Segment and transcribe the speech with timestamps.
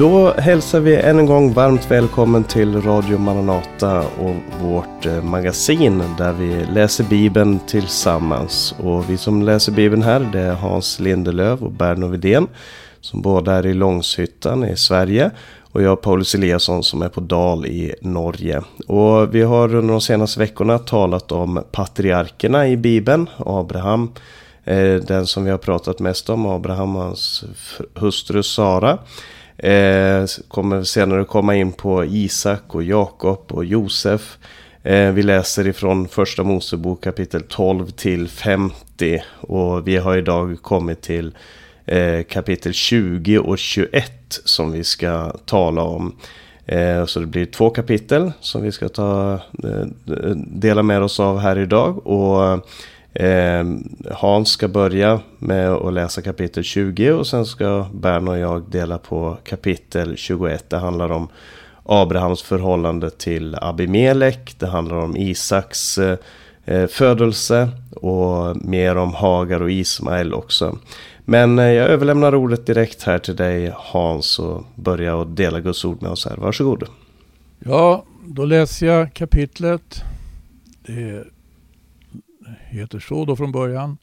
[0.00, 6.02] Då hälsar vi än en gång varmt välkommen till Radio Maranata och vårt eh, magasin
[6.18, 8.74] där vi läser Bibeln tillsammans.
[8.78, 12.46] Och vi som läser Bibeln här det är Hans Lindelöv och Berno Widén
[13.00, 15.30] som båda är i Långshyttan i Sverige.
[15.72, 18.62] Och jag Paulus Eliasson som är på Dal i Norge.
[18.86, 23.30] Och vi har under de senaste veckorna talat om patriarkerna i Bibeln.
[23.36, 24.12] Abraham,
[24.64, 27.44] eh, den som vi har pratat mest om, Abraham och hans
[27.94, 28.98] hustru Sara.
[29.62, 34.38] Eh, kommer senare komma in på Isak och Jakob och Josef.
[34.82, 39.22] Eh, vi läser ifrån första Mosebok kapitel 12 till 50.
[39.40, 41.34] Och vi har idag kommit till
[41.86, 46.16] eh, kapitel 20 och 21 som vi ska tala om.
[46.66, 49.32] Eh, så det blir två kapitel som vi ska ta,
[49.64, 49.86] eh,
[50.36, 52.06] dela med oss av här idag.
[52.06, 52.66] Och
[53.14, 58.62] Ehm, Hans ska börja med att läsa kapitel 20 och sen ska Bern och jag
[58.70, 60.70] dela på kapitel 21.
[60.70, 61.28] Det handlar om
[61.82, 64.54] Abrahams förhållande till Abimelek.
[64.58, 66.18] Det handlar om Isaks eh,
[66.64, 70.78] eh, födelse och mer om Hagar och Ismael också.
[71.24, 75.84] Men eh, jag överlämnar ordet direkt här till dig Hans och börja och dela Guds
[75.84, 76.36] ord med oss här.
[76.36, 76.84] Varsågod.
[77.58, 80.02] Ja, då läser jag kapitlet.
[80.86, 81.24] Det
[82.70, 83.98] heter så då från början.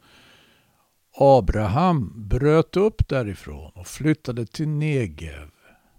[1.20, 5.50] Abraham bröt upp därifrån och flyttade till Negev.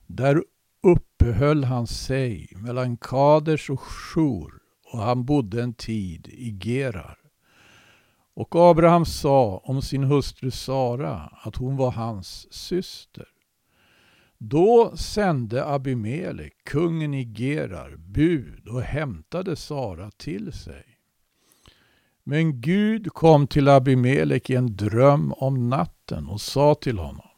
[0.06, 0.42] Där
[0.82, 4.52] uppehöll han sig mellan Kaders och Shur
[4.92, 7.18] och han bodde en tid i Gerar.
[8.34, 13.28] Och Abraham sa om sin hustru Sara att hon var hans syster.
[14.38, 20.87] Då sände Abimelek, kungen i Gerar, bud och hämtade Sara till sig.
[22.30, 27.28] Men Gud kom till Abimelek i en dröm om natten och sa till honom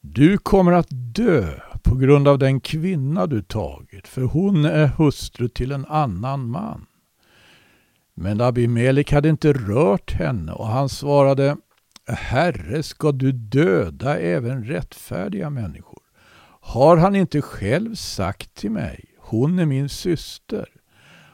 [0.00, 5.48] Du kommer att dö på grund av den kvinna du tagit, för hon är hustru
[5.48, 6.86] till en annan man.
[8.14, 11.56] Men Abimelek hade inte rört henne och han svarade
[12.06, 16.02] Herre, ska du döda även rättfärdiga människor?
[16.60, 20.68] Har han inte själv sagt till mig, hon är min syster?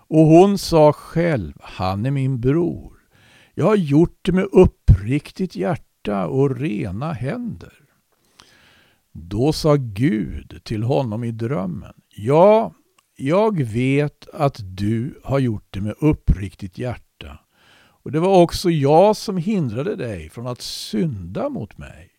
[0.08, 2.92] Och hon sa själv, han är min bror.
[3.54, 7.72] Jag har gjort det med uppriktigt hjärta och rena händer.
[9.12, 12.74] Då sa Gud till honom i drömmen, ja,
[13.16, 17.38] jag vet att du har gjort det med uppriktigt hjärta.
[18.02, 22.10] Och det var också jag som hindrade dig från att synda mot mig.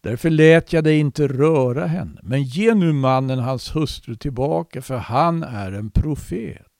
[0.00, 2.20] Därför lät jag dig inte röra henne.
[2.22, 6.71] Men ge nu mannen hans hustru tillbaka, för han är en profet.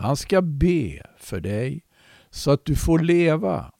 [0.00, 1.82] Han ska be för dig
[2.30, 3.72] så att du får leva.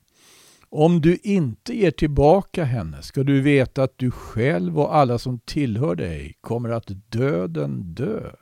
[0.69, 5.39] Om du inte ger tillbaka henne ska du veta att du själv och alla som
[5.39, 8.33] tillhör dig kommer att döden dö.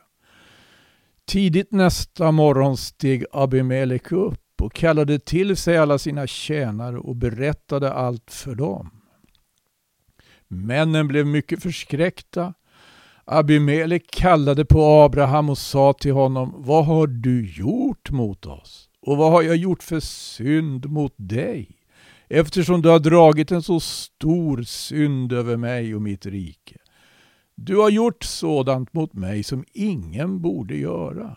[1.27, 7.93] Tidigt nästa morgon steg Abimelech upp och kallade till sig alla sina tjänare och berättade
[7.93, 8.91] allt för dem.
[10.49, 12.55] Männen blev mycket förskräckta
[13.31, 18.89] Abimelek kallade på Abraham och sa till honom, vad har du gjort mot oss?
[19.01, 21.71] Och vad har jag gjort för synd mot dig?
[22.29, 26.77] Eftersom du har dragit en så stor synd över mig och mitt rike.
[27.55, 31.37] Du har gjort sådant mot mig som ingen borde göra.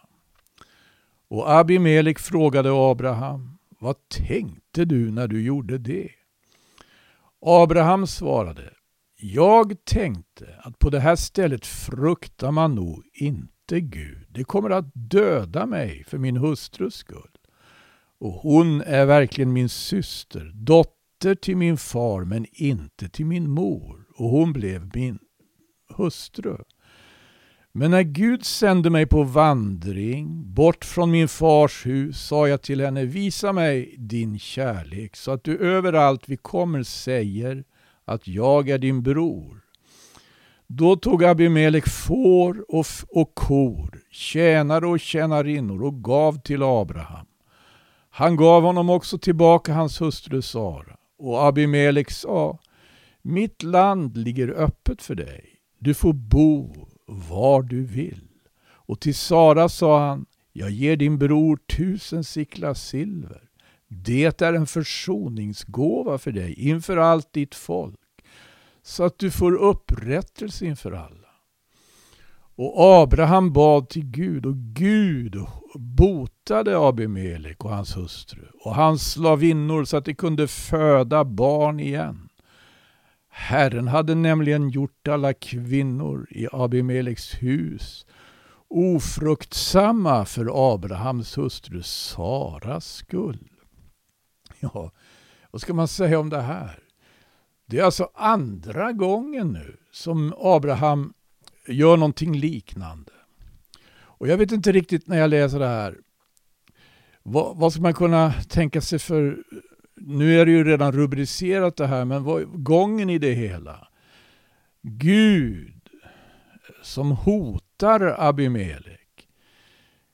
[1.27, 6.09] Och Abimelek frågade Abraham, vad tänkte du när du gjorde det?
[7.45, 8.73] Abraham svarade,
[9.23, 14.27] jag tänkte att på det här stället fruktar man nog inte Gud.
[14.29, 17.31] Det kommer att döda mig för min hustrus skull.
[18.19, 24.05] Och hon är verkligen min syster, dotter till min far men inte till min mor.
[24.17, 25.19] Och hon blev min
[25.95, 26.57] hustru.
[27.71, 32.81] Men när Gud sände mig på vandring bort från min fars hus sa jag till
[32.81, 37.63] henne, visa mig din kärlek så att du överallt vi kommer säger
[38.11, 39.61] att jag är din bror.
[40.67, 47.25] Då tog Abimelek får och, och kor, tjänare och tjänarinnor och gav till Abraham.
[48.09, 50.97] Han gav honom också tillbaka hans hustru Sara.
[51.17, 52.59] Och Abimelek sa,
[53.21, 55.45] mitt land ligger öppet för dig.
[55.79, 58.27] Du får bo var du vill.
[58.69, 63.41] Och till Sara sa han, jag ger din bror tusen siklar silver.
[63.87, 68.00] Det är en försoningsgåva för dig inför allt ditt folk
[68.83, 71.17] så att du får upprättelse inför alla.
[72.55, 75.35] Och Abraham bad till Gud och Gud
[75.75, 82.29] botade Abimelek och hans hustru och hans slavinnor så att de kunde föda barn igen.
[83.29, 88.05] Herren hade nämligen gjort alla kvinnor i Abimeleks hus
[88.71, 93.49] ofruktsamma för Abrahams hustru Saras skull.
[94.59, 94.91] Ja,
[95.51, 96.79] vad ska man säga om det här?
[97.71, 101.13] Det är alltså andra gången nu som Abraham
[101.67, 103.11] gör någonting liknande.
[104.01, 105.97] Och jag vet inte riktigt när jag läser det här.
[107.23, 109.43] Vad, vad ska man kunna tänka sig för...
[109.95, 113.87] Nu är det ju redan rubricerat det här, men vad, gången i det hela.
[114.81, 115.89] Gud
[116.81, 119.27] som hotar Abimelek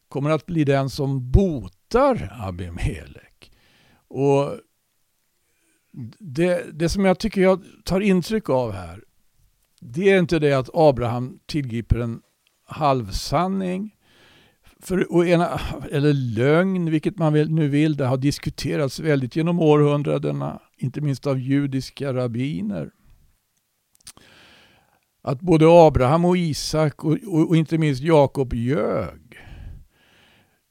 [0.09, 3.51] kommer att bli den som botar Abimelek.
[4.07, 4.59] Och
[6.19, 9.03] det, det som jag tycker jag tar intryck av här,
[9.81, 12.21] det är inte det att Abraham tillgriper en
[12.65, 13.95] halvsanning
[14.79, 15.59] för, ena,
[15.91, 17.97] eller lögn, vilket man nu vill.
[17.97, 22.91] Det har diskuterats väldigt genom århundradena, inte minst av judiska rabbiner.
[25.21, 29.46] Att både Abraham och Isak och, och, och inte minst Jakob ljög.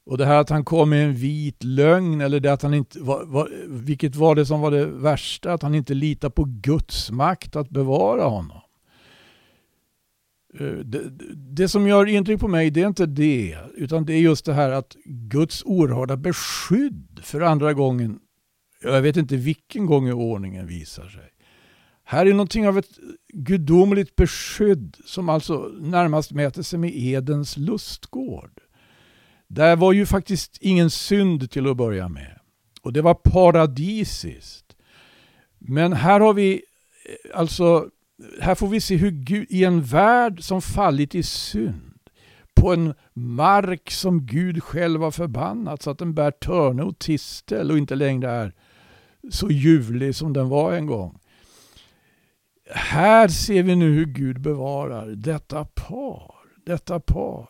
[0.07, 2.99] Och det här att han kom med en vit lögn, eller det att han inte,
[2.99, 5.53] var, var, vilket var det som var det värsta?
[5.53, 8.61] Att han inte litar på Guds makt att bevara honom.
[10.59, 11.01] Eh, det,
[11.35, 14.53] det, som gör intryck på mig det är inte det, utan det är just det
[14.53, 18.19] här att Guds oerhörda beskydd för andra gången,
[18.83, 21.29] jag vet inte vilken gång i ordningen visar sig.
[22.03, 22.99] Här är någonting av ett
[23.33, 28.61] gudomligt beskydd som alltså närmast mäter sig med Edens lustgård.
[29.47, 32.39] Där var ju faktiskt ingen synd till att börja med.
[32.81, 34.75] Och det var paradisiskt.
[35.57, 37.89] Men här har vi eh, alltså
[38.41, 41.99] här får vi se hur Gud, i en värld som fallit i synd,
[42.55, 47.71] på en mark som Gud själv har förbannat så att den bär törne och tistel
[47.71, 48.53] och inte längre är
[49.29, 51.19] så ljuvlig som den var en gång.
[52.69, 56.35] Här ser vi nu hur Gud bevarar detta par.
[56.65, 57.49] Detta par.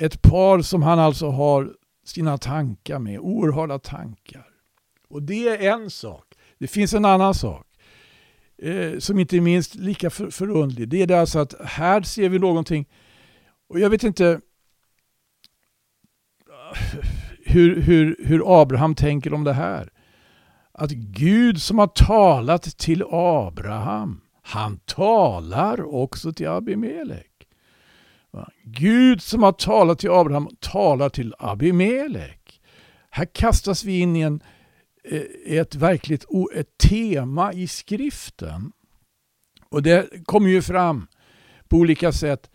[0.00, 1.72] Ett par som han alltså har
[2.04, 4.46] sina tankar med, oerhörda tankar.
[5.08, 6.24] Och det är en sak.
[6.58, 7.66] Det finns en annan sak
[8.62, 10.88] eh, som inte är minst lika för, förundlig.
[10.88, 12.88] Det är det alltså att här ser vi någonting,
[13.68, 14.40] och jag vet inte
[17.44, 19.92] hur, hur, hur Abraham tänker om det här.
[20.72, 27.29] Att Gud som har talat till Abraham, han talar också till Abimelech.
[28.64, 32.60] Gud som har talat till Abraham talar till Abimelek.
[33.10, 34.42] Här kastas vi in i en
[35.04, 36.24] eh, ett verkligt
[36.54, 38.72] ett tema i skriften.
[39.68, 41.06] Och det kommer ju fram
[41.68, 42.50] på olika sätt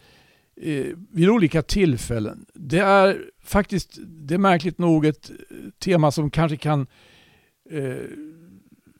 [0.61, 2.45] eh, vid olika tillfällen.
[2.53, 5.35] Det är faktiskt, det är märkligt nog ett eh,
[5.79, 6.87] tema som kanske kan
[7.69, 7.95] eh,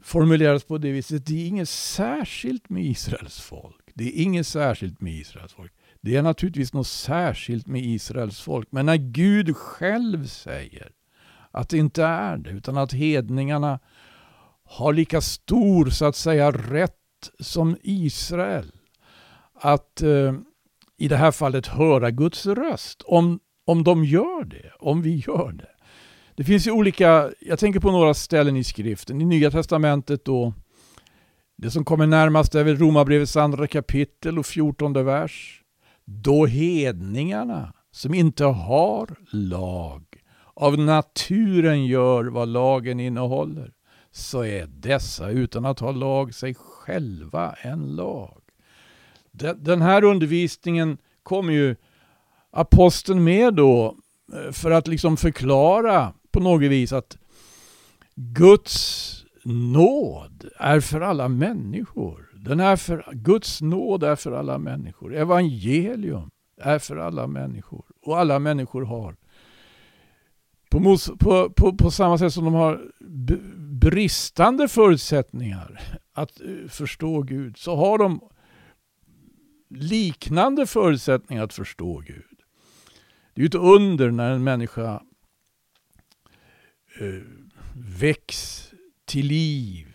[0.04, 1.26] formuleras på det viset.
[1.26, 3.92] Det är inget särskilt med Israels folk.
[3.94, 5.74] Det är inget särskilt med Israels folk.
[6.06, 8.68] Det är naturligtvis något särskilt med Israels folk.
[8.72, 10.92] Men när Gud själv säger
[11.52, 13.80] att det inte är det, utan att hedningarna
[14.64, 18.72] har lika stor så att säga rätt som Israel
[19.54, 20.34] att eh,
[20.98, 23.02] i det här fallet höra Guds röst.
[23.06, 25.70] Om, om de gör det, om vi gör det.
[26.36, 29.22] Det finns ju olika, jag tänker på några ställen i skriften.
[29.22, 30.54] I Nya Testamentet då,
[31.58, 35.62] det som kommer närmast är väl Romarbrevets andra kapitel och fjortonde vers.
[36.06, 40.04] Då hedningarna som inte har lag
[40.54, 43.74] av naturen gör vad lagen innehåller,
[44.12, 48.42] så är dessa utan att ha lag sig själva en lag.
[49.56, 51.76] Den här undervisningen kommer ju
[52.52, 53.96] aposteln med då
[54.34, 57.18] eh, för att liksom förklara på något vis att
[58.16, 62.25] Guds nåd är för alla människor.
[62.46, 65.16] Den är för, Guds nåd är för alla människor.
[65.16, 67.86] Evangelium är för alla människor.
[68.02, 69.16] Och alla människor har
[70.70, 72.92] på, på, på, på samma sätt som de har
[73.80, 78.30] bristande förutsättningar att eh, förstå Gud så har de
[79.70, 82.40] liknande förutsättningar att förstå Gud.
[83.34, 85.04] Det är ju ett under när en människa
[87.00, 87.24] eh,
[87.74, 88.72] väcks
[89.06, 89.95] till liv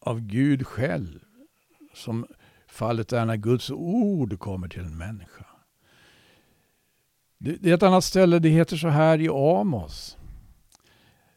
[0.00, 1.18] av Gud själv.
[1.94, 2.26] Som
[2.68, 5.46] fallet är när Guds ord kommer till en människa.
[7.38, 10.16] Det är ett annat ställe, det heter så här i Amos.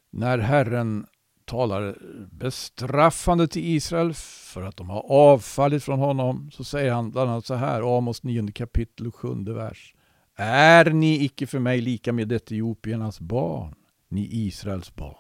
[0.10, 1.06] När Herren
[1.46, 1.98] talar
[2.32, 7.46] bestraffande till Israel för att de har avfallit från honom så säger han bland annat
[7.46, 9.96] så här, Amos 9 kapitel och 7 vers.
[10.36, 13.76] Är ni icke för mig lika med etiopiernas barn,
[14.10, 15.16] ni Israels barn,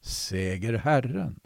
[0.00, 1.40] säger Herren.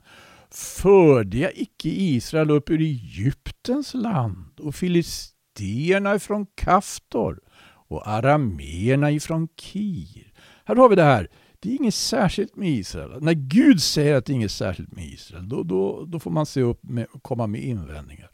[0.57, 7.41] Förde jag icke Israel upp ur Egyptens land och filisterna ifrån Kaftor
[7.89, 10.33] och arameerna ifrån Kir.
[10.65, 11.29] Här har vi det här.
[11.61, 13.23] Det är inget särskilt med Israel.
[13.23, 16.47] När Gud säger att det är inget särskilt med Israel, då, då, då får man
[16.47, 18.31] se upp med, och komma med invändningar.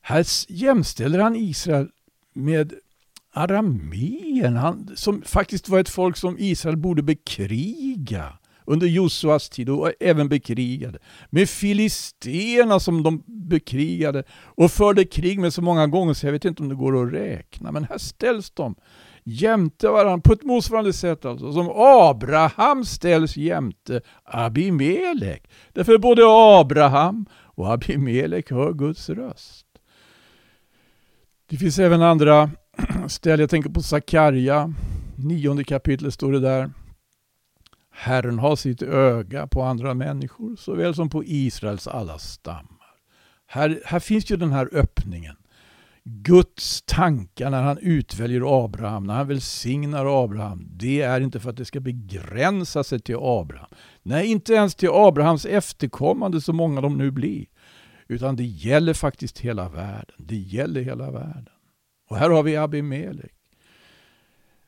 [0.00, 1.88] Här jämställer han Israel
[2.32, 2.74] med
[3.32, 10.28] aramén, som faktiskt var ett folk som Israel borde bekriga under Josuas tid och även
[10.28, 10.98] bekrigade.
[11.30, 16.44] Med filisterna som de bekrigade och förde krig med så många gånger så jag vet
[16.44, 17.72] inte om det går att räkna.
[17.72, 18.74] Men här ställs de
[19.24, 21.52] jämte varandra på ett motsvarande sätt alltså.
[21.52, 25.50] Som Abraham ställs jämte Abimelek.
[25.72, 29.66] Därför både Abraham och Abimelek hör Guds röst.
[31.46, 32.50] Det finns även andra
[33.08, 33.40] ställen.
[33.40, 34.74] Jag tänker på Sakarja.
[35.16, 36.70] Nionde kapitlet står det där.
[37.96, 42.94] Herren har sitt öga på andra människor såväl som på Israels alla stammar.
[43.46, 45.36] Här, här finns ju den här öppningen.
[46.04, 51.56] Guds tankar när han utväljer Abraham, när han välsignar Abraham, det är inte för att
[51.56, 53.70] det ska begränsa sig till Abraham.
[54.02, 57.46] Nej, inte ens till Abrahams efterkommande, så många de nu blir.
[58.08, 60.16] Utan det gäller faktiskt hela världen.
[60.18, 61.48] Det gäller hela världen.
[62.10, 63.33] Och här har vi Abimelech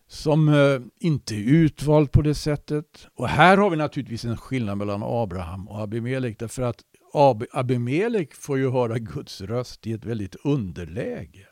[0.09, 3.07] som eh, inte är utvald på det sättet.
[3.15, 6.83] Och här har vi naturligtvis en skillnad mellan Abraham och Abimelek därför att
[7.13, 11.47] Ab Abimelek får ju höra Guds röst i ett väldigt underläge.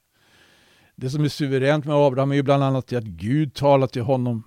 [0.97, 4.43] Det som är suveränt med Abraham är ju bland annat att Gud talar till honom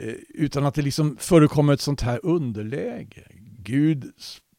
[0.00, 3.26] eh, utan att det liksom förekommer ett sånt här underläge.
[3.58, 4.12] Gud,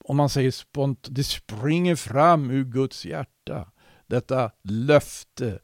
[0.04, 3.72] om man säger spontant, det springer fram ur Guds hjärta.
[4.08, 5.60] Detta löfte,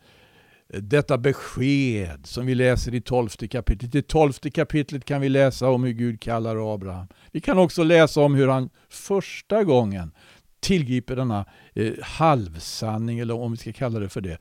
[0.81, 3.95] detta besked som vi läser i tolfte kapitlet.
[3.95, 7.07] I tolfte kapitlet kan vi läsa om hur Gud kallar Abraham.
[7.31, 10.11] Vi kan också läsa om hur han första gången
[10.59, 14.37] tillgriper denna eh, halvsanning, eller om vi ska kalla det för det,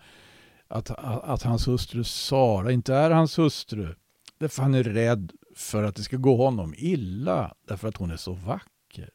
[0.68, 3.94] att, att, att hans hustru Sara inte är hans hustru.
[4.38, 8.16] Därför han är rädd för att det ska gå honom illa, därför att hon är
[8.16, 9.10] så vacker.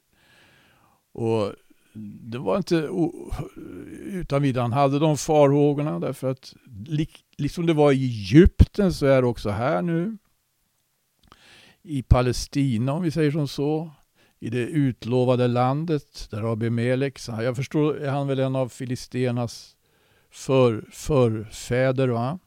[1.13, 1.53] Och
[2.21, 2.89] det var inte
[4.05, 6.55] utan vidare han hade de farhågorna därför att
[7.37, 10.17] liksom det var i Egypten så är det också här nu.
[11.81, 13.91] I Palestina om vi säger som så.
[14.39, 19.75] I det utlovade landet där Abimelek, jag förstår är han väl en av filisternas
[20.29, 22.39] för, förfäder va?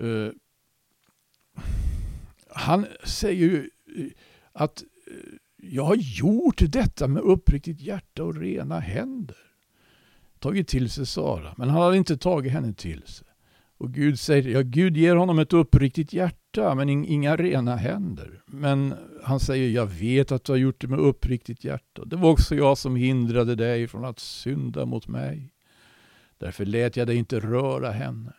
[0.00, 0.30] Uh,
[2.50, 3.70] han säger ju
[4.52, 9.36] att eh, jag har gjort detta med uppriktigt hjärta och rena händer.
[10.38, 13.26] Tagit till sig Sara, men han hade inte tagit henne till sig.
[13.78, 18.42] Och Gud säger, ja Gud ger honom ett uppriktigt hjärta men inga rena händer.
[18.46, 22.04] Men han säger, jag vet att du har gjort det med uppriktigt hjärta.
[22.04, 25.52] Det var också jag som hindrade dig från att synda mot mig.
[26.38, 28.32] Därför lät jag dig inte röra henne.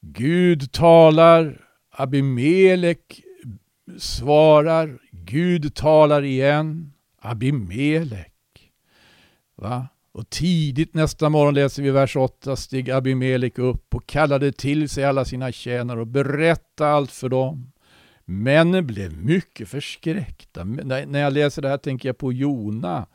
[0.00, 3.22] Gud talar, Abimelek
[3.98, 8.72] svarar, Gud talar igen, Abimelek.
[9.56, 9.88] Va?
[10.12, 15.04] Och tidigt nästa morgon läser vi vers 8, steg Abimelek upp och kallade till sig
[15.04, 17.72] alla sina tjänare och berättade allt för dem.
[18.24, 20.64] Männen blev mycket förskräckta.
[20.64, 23.06] När jag läser det här tänker jag på Jona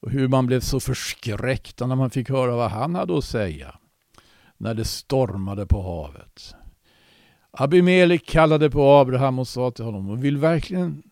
[0.00, 3.78] och hur man blev så förskräckta när man fick höra vad han hade att säga
[4.56, 6.54] när det stormade på havet.
[7.50, 11.02] Abimelek kallade på Abraham och sa till honom, och vill verkligen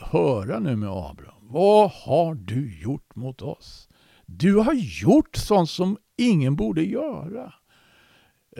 [0.00, 1.48] höra nu med Abraham.
[1.50, 3.88] Vad har du gjort mot oss?
[4.26, 7.52] Du har gjort sånt som ingen borde göra.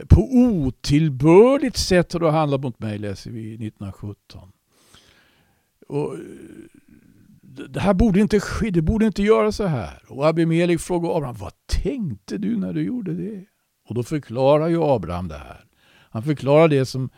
[0.08, 4.52] På otillbörligt sätt har du handlat mot mig, läser vi 1917.
[5.88, 6.20] Och eh,
[7.68, 10.02] det här borde inte ske, det borde inte göra så här.
[10.08, 13.44] Och Abimelech frågar Abraham, vad tänkte du när du gjorde det?
[13.88, 15.64] Och då förklarar ju Abraham det här.
[16.10, 17.10] Han förklarar det som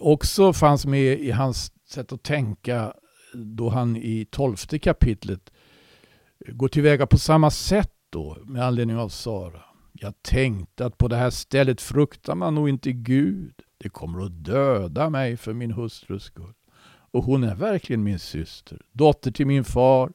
[0.00, 2.94] också fanns med i hans sätt att tänka
[3.34, 5.50] då han i tolfte kapitlet
[6.48, 9.60] går tillväga på samma sätt då med anledning av Sara.
[9.92, 13.54] Jag tänkte att på det här stället fruktar man nog inte Gud.
[13.78, 16.52] Det kommer att döda mig för min hustrus skull.
[17.10, 20.12] Och hon är verkligen min syster, dotter till min far,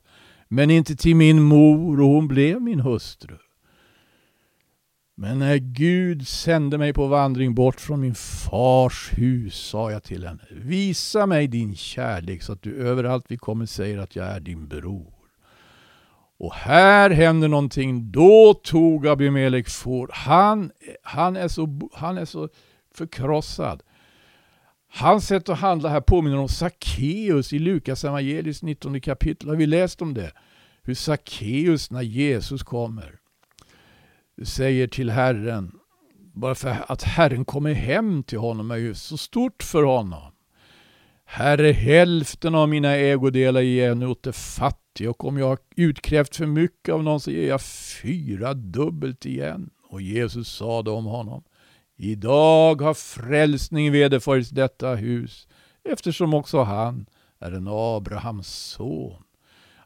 [0.47, 3.37] men inte till min mor och hon blev min hustru.
[5.21, 10.27] Men när Gud sände mig på vandring bort från min fars hus sa jag till
[10.27, 14.39] henne, visa mig din kärlek så att du överallt vi kommer säger att jag är
[14.39, 15.13] din bror.
[16.37, 18.11] Och här händer någonting.
[18.11, 20.09] Då tog Abimelek får.
[20.13, 20.71] Han,
[21.03, 22.49] han, är så, han är så
[22.95, 23.83] förkrossad.
[24.89, 29.49] Hans sätt att handla här påminner om Sackeus i Lukas evangeliets 19 kapitel.
[29.49, 30.31] Har vi läst om det?
[30.83, 33.18] Hur Sackeus när Jesus kommer
[34.43, 35.71] säger till Herren,
[36.33, 40.31] bara för att Herren kommer hem till honom är ju så stort för honom.
[41.25, 45.57] Herre, hälften av mina ägodelar ger jag nu åt de fattiga och om jag har
[45.75, 47.61] utkrävt för mycket av någon så ger jag
[48.01, 49.69] fyra dubbelt igen.
[49.89, 51.43] Och Jesus sade om honom,
[51.97, 55.47] idag har frälsning vederfarits detta hus
[55.83, 57.05] eftersom också han
[57.39, 59.23] är en Abrahams son.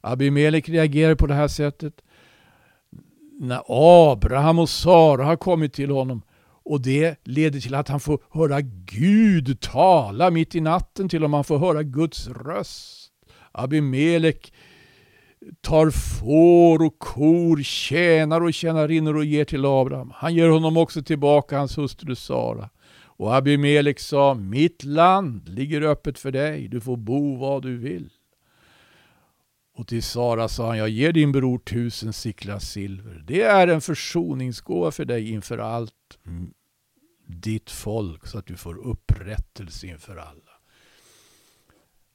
[0.02, 2.02] Abimelek reagerar på det här sättet.
[3.40, 3.62] När
[4.12, 6.22] Abraham och Sara har kommit till honom
[6.66, 11.30] och det leder till att han får höra Gud tala mitt i natten till och
[11.30, 13.12] man får höra Guds röst.
[13.52, 14.54] Abimelek
[15.62, 20.12] tar får och kor, tjänar och tjänarinnor och ger till Abraham.
[20.16, 22.70] Han ger honom också tillbaka hans hustru Sara.
[23.16, 28.10] Och Abimelek sa, mitt land ligger öppet för dig, du får bo var du vill.
[29.76, 33.24] Och till Sara sa han, jag ger din bror tusen sicklar silver.
[33.28, 35.94] Det är en försoningsgåva för dig inför allt
[37.28, 40.54] ditt folk så att du får upprättelse inför alla.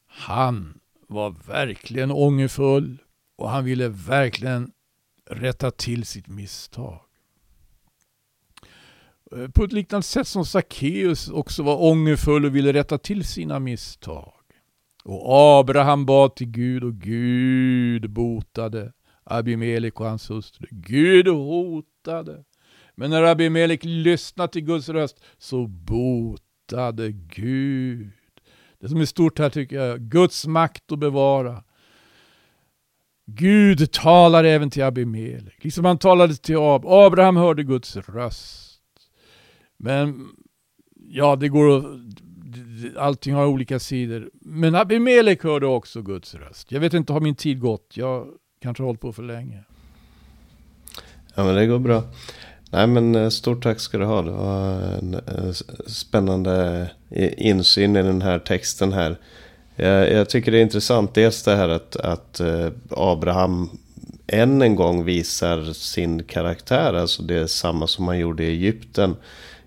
[0.07, 2.99] Han var verkligen ångerfull
[3.37, 4.73] och han ville verkligen
[5.31, 7.00] rätta till sitt misstag.
[9.37, 13.59] Eh, på ett liknande sätt som Sackeus också var ångerfull och ville rätta till sina
[13.59, 14.33] misstag.
[15.09, 18.93] Och Abraham bad till Gud och Gud botade
[19.25, 20.67] Abimelek och hans hustru.
[20.71, 22.45] Gud hotade.
[22.95, 28.11] Men när Abimelek lyssnade till Guds röst så botade Gud.
[28.81, 31.65] Det som är stort här tycker jag, Guds makt att bevara.
[33.27, 38.83] Gud talar även till Abimelek, liksom han talade till Ab Abraham hörde Guds röst.
[39.77, 40.29] Men
[40.95, 41.85] ja, det går att
[42.97, 44.31] allting har olika sidor.
[44.40, 46.73] Men Abimelek hörde också Guds röst.
[46.73, 47.93] Jag vet inte, har min tid gått?
[47.95, 48.26] Jag
[48.63, 49.65] kanske har hållit på för länge.
[51.34, 52.02] Ja, men det går bra.
[52.71, 54.23] Nej, men eh, stort tack ska du ha.
[54.23, 55.52] Det var en eh,
[55.87, 59.17] spännande eh, insyn i den här texten här.
[59.76, 62.41] Jag, jag tycker det är intressant, dels det här att, att
[62.91, 63.71] Abraham
[64.26, 66.95] än en gång visar sin karaktär.
[66.95, 69.17] Alltså det är samma som han gjorde i Egypten.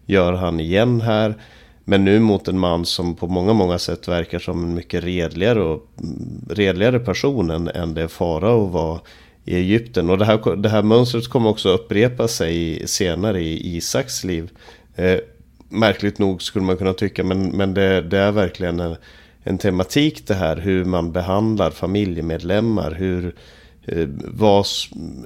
[0.06, 1.36] Gör han igen här.
[1.86, 5.62] Men nu mot en man som på många, många sätt verkar som en mycket redligare,
[5.62, 9.00] och, mm, redligare person än, än det farao var
[9.46, 10.10] i Egypten.
[10.10, 14.50] Och det här, det här mönstret kommer också upprepa sig senare i Isaks liv.
[14.96, 15.18] Eh,
[15.70, 18.96] märkligt nog skulle man kunna tycka, men, men det, det är verkligen en,
[19.44, 20.58] en tematik det här.
[20.58, 23.32] Hur man behandlar familjemedlemmar, hur, eh,
[23.86, 24.66] Eh, vad,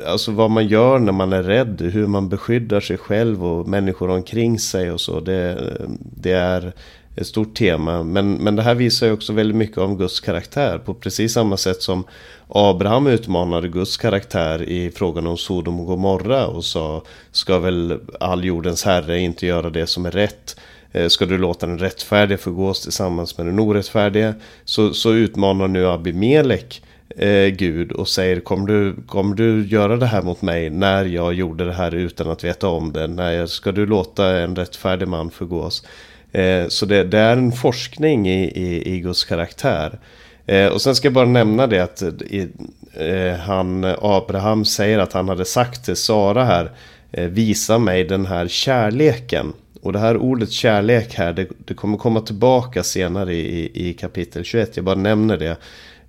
[0.07, 4.09] alltså vad man gör när man är rädd, hur man beskyddar sig själv och människor
[4.09, 5.19] omkring sig och så.
[5.19, 6.73] Det, det är
[7.15, 8.03] ett stort tema.
[8.03, 10.77] Men, men det här visar ju också väldigt mycket om Guds karaktär.
[10.77, 12.03] På precis samma sätt som
[12.47, 18.43] Abraham utmanade Guds karaktär i frågan om Sodom och Gomorra och sa Ska väl all
[18.43, 20.59] jordens herre inte göra det som är rätt?
[20.91, 24.33] Eh, ska du låta den rättfärdige förgås tillsammans med den orättfärdige?
[24.65, 26.81] Så, så utmanar nu Abimelek
[27.17, 31.33] eh, Gud och säger kommer du, kommer du göra det här mot mig när jag
[31.33, 33.07] gjorde det här utan att veta om det?
[33.07, 35.85] När ska du låta en rättfärdig man förgås?
[36.31, 39.99] Eh, så det, det, är en forskning i, i, i Guds karaktär.
[40.45, 42.47] Eh, och sen ska jag bara nämna det att i,
[42.93, 46.71] eh, han, Abraham säger att han hade sagt till Sara här
[47.11, 49.53] eh, Visa mig den här kärleken.
[49.81, 54.43] Och det här ordet kärlek här det, det kommer komma tillbaka senare i, i kapitel
[54.43, 54.75] 21.
[54.75, 55.57] Jag bara nämner det.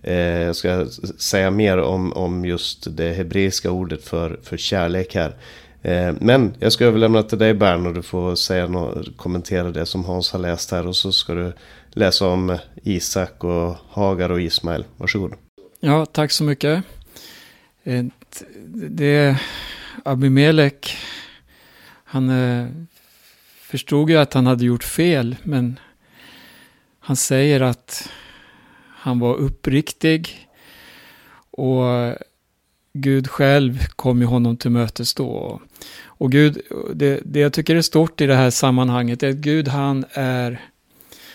[0.06, 0.86] Eh, jag ska
[1.18, 5.36] säga mer om, om just det hebreiska ordet för, för kärlek här.
[5.82, 9.86] Eh, men jag ska överlämna till dig Bern och du får säga något, kommentera det
[9.86, 10.86] som Hans har läst här.
[10.86, 11.52] Och så ska du
[11.90, 14.84] läsa om Isak och Hagar och Ismael.
[14.96, 15.32] Varsågod.
[15.80, 16.84] Ja, tack så mycket.
[17.84, 18.04] Eh,
[18.90, 19.36] det
[20.04, 20.96] Abimelek,
[22.04, 22.66] han eh,
[23.60, 25.78] förstod ju att han hade gjort fel, men
[27.00, 28.10] han säger att
[29.06, 30.48] han var uppriktig
[31.50, 31.84] och
[32.92, 35.60] Gud själv kom ju honom till mötes då.
[36.04, 36.60] Och Gud,
[36.94, 40.60] det, det jag tycker är stort i det här sammanhanget är att Gud han är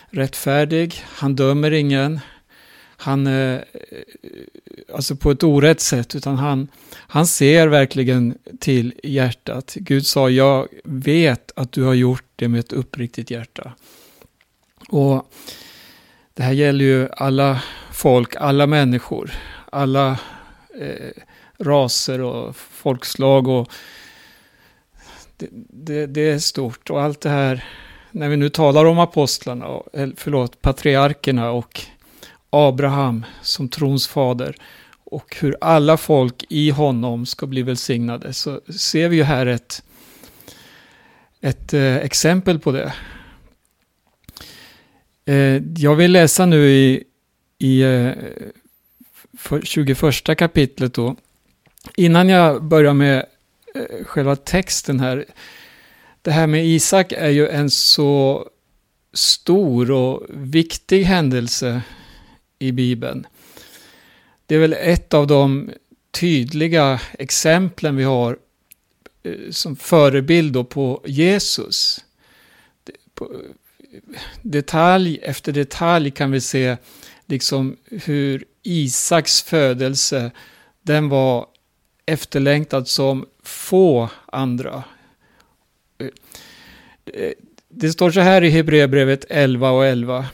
[0.10, 2.20] rättfärdig, han dömer ingen,
[2.98, 3.60] han, eh,
[4.94, 9.74] alltså på ett orätt sätt, utan han, han ser verkligen till hjärtat.
[9.76, 13.74] Gud sa, jag vet att du har gjort det med ett uppriktigt hjärta.
[14.90, 15.32] Och
[16.42, 19.32] det här gäller ju alla folk, alla människor,
[19.72, 20.20] alla
[20.80, 21.12] eh,
[21.60, 23.48] raser och folkslag.
[23.48, 23.72] och
[25.38, 27.66] det, det, det, är stort och allt det här
[28.12, 31.82] när vi nu talar om apostlarna, eh, förlåt, patriarkerna och
[32.50, 34.56] Abraham som trons fader
[35.04, 39.84] och hur alla folk i honom ska bli välsignade så ser vi ju här ett,
[41.42, 42.94] ett eh, exempel på det.
[45.32, 47.04] Eh, jag vill läsa nu i,
[47.58, 48.12] i eh,
[49.64, 51.16] 21 kapitlet då.
[51.96, 53.26] Innan jag börjar med
[53.76, 55.26] eh, själva texten här.
[56.22, 58.50] Det här med Isak är ju en så
[59.14, 61.82] stor och viktig händelse
[62.60, 63.28] i Bibeln.
[64.46, 65.72] Det är väl ett av de
[66.12, 68.38] tydliga exemplen vi har
[69.24, 72.06] eh, som förebild på Jesus.
[74.42, 76.78] Detalj efter detalj kan vi se
[77.26, 80.32] liksom hur Isaks födelse,
[80.82, 81.46] den var
[82.06, 84.84] efterlängtad som få andra.
[87.70, 90.26] Det står så här i Hebreerbrevet 11 och 11.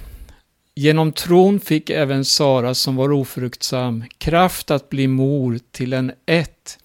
[0.76, 6.80] Genom tron fick även Sara som var ofruktsam kraft att bli mor till en ett,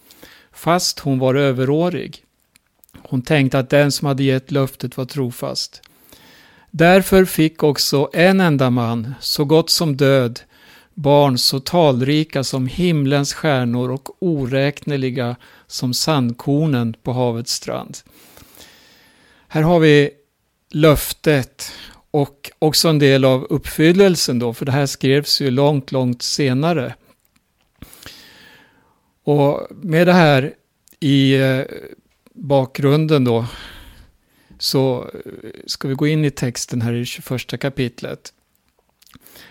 [0.53, 2.25] fast hon var överårig.
[2.99, 5.83] Hon tänkte att den som hade gett löftet var trofast.
[6.75, 10.41] Därför fick också en enda man, så gott som död,
[10.95, 17.99] barn så talrika som himlens stjärnor och oräkneliga som sandkornen på havets strand.
[19.49, 20.11] Här har vi
[20.71, 21.73] löftet
[22.11, 26.95] och också en del av uppfyllelsen då, för det här skrevs ju långt, långt senare.
[29.25, 30.55] Och med det här
[31.01, 31.61] i eh,
[32.35, 33.47] bakgrunden då
[34.63, 38.33] så eh, ska vi gå in i texten här i 21 kapitlet.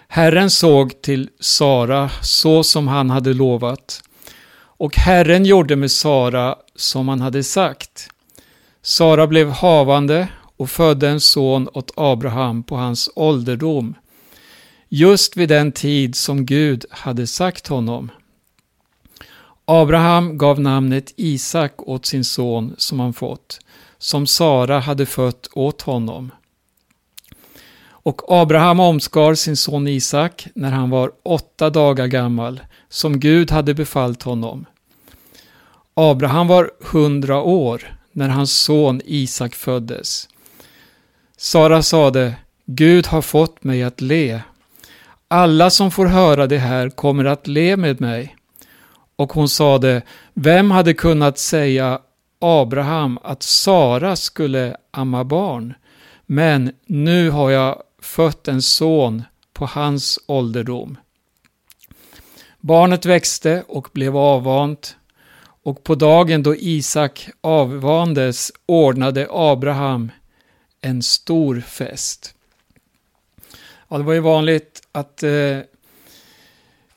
[0.08, 4.04] Herren såg till Sara så som han hade lovat.
[4.56, 8.10] Och Herren gjorde med Sara som han hade sagt.
[8.82, 13.96] Sara blev havande och födde en son åt Abraham på hans ålderdom,
[14.90, 18.12] just vid den tid som Gud hade sagt honom.
[19.66, 23.60] Abraham gav namnet Isak åt sin son som han fått,
[24.02, 26.32] som Sara hade fött åt honom.
[27.90, 32.60] Och Abraham omskar sin son Isak när han var åtta dagar gammal,
[32.90, 34.66] som Gud hade befallt honom.
[35.94, 40.30] Abraham var hundra år när hans son Isak föddes.
[41.38, 42.36] Sara sade,
[42.66, 44.42] Gud har fått mig att le.
[45.28, 48.36] Alla som får höra det här kommer att le med mig.
[49.16, 50.02] Och hon sade,
[50.34, 52.00] vem hade kunnat säga
[52.42, 55.74] Abraham att Sara skulle amma barn?
[56.26, 59.24] Men nu har jag fött en son
[59.54, 60.98] på hans ålderdom.
[62.60, 64.96] Barnet växte och blev avvant
[65.64, 70.12] och på dagen då Isak avvandes ordnade Abraham
[70.82, 72.36] en stor fest.
[73.88, 75.60] Ja, det var ju vanligt att eh,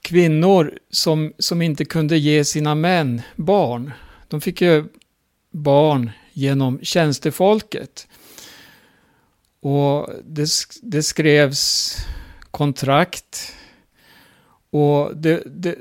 [0.03, 3.93] kvinnor som, som inte kunde ge sina män barn,
[4.29, 4.85] de fick ju
[5.55, 8.09] barn genom tjänstefolket.
[9.61, 10.49] Och det,
[10.83, 11.97] det skrevs
[12.51, 13.53] kontrakt.
[14.71, 15.77] Och det, det,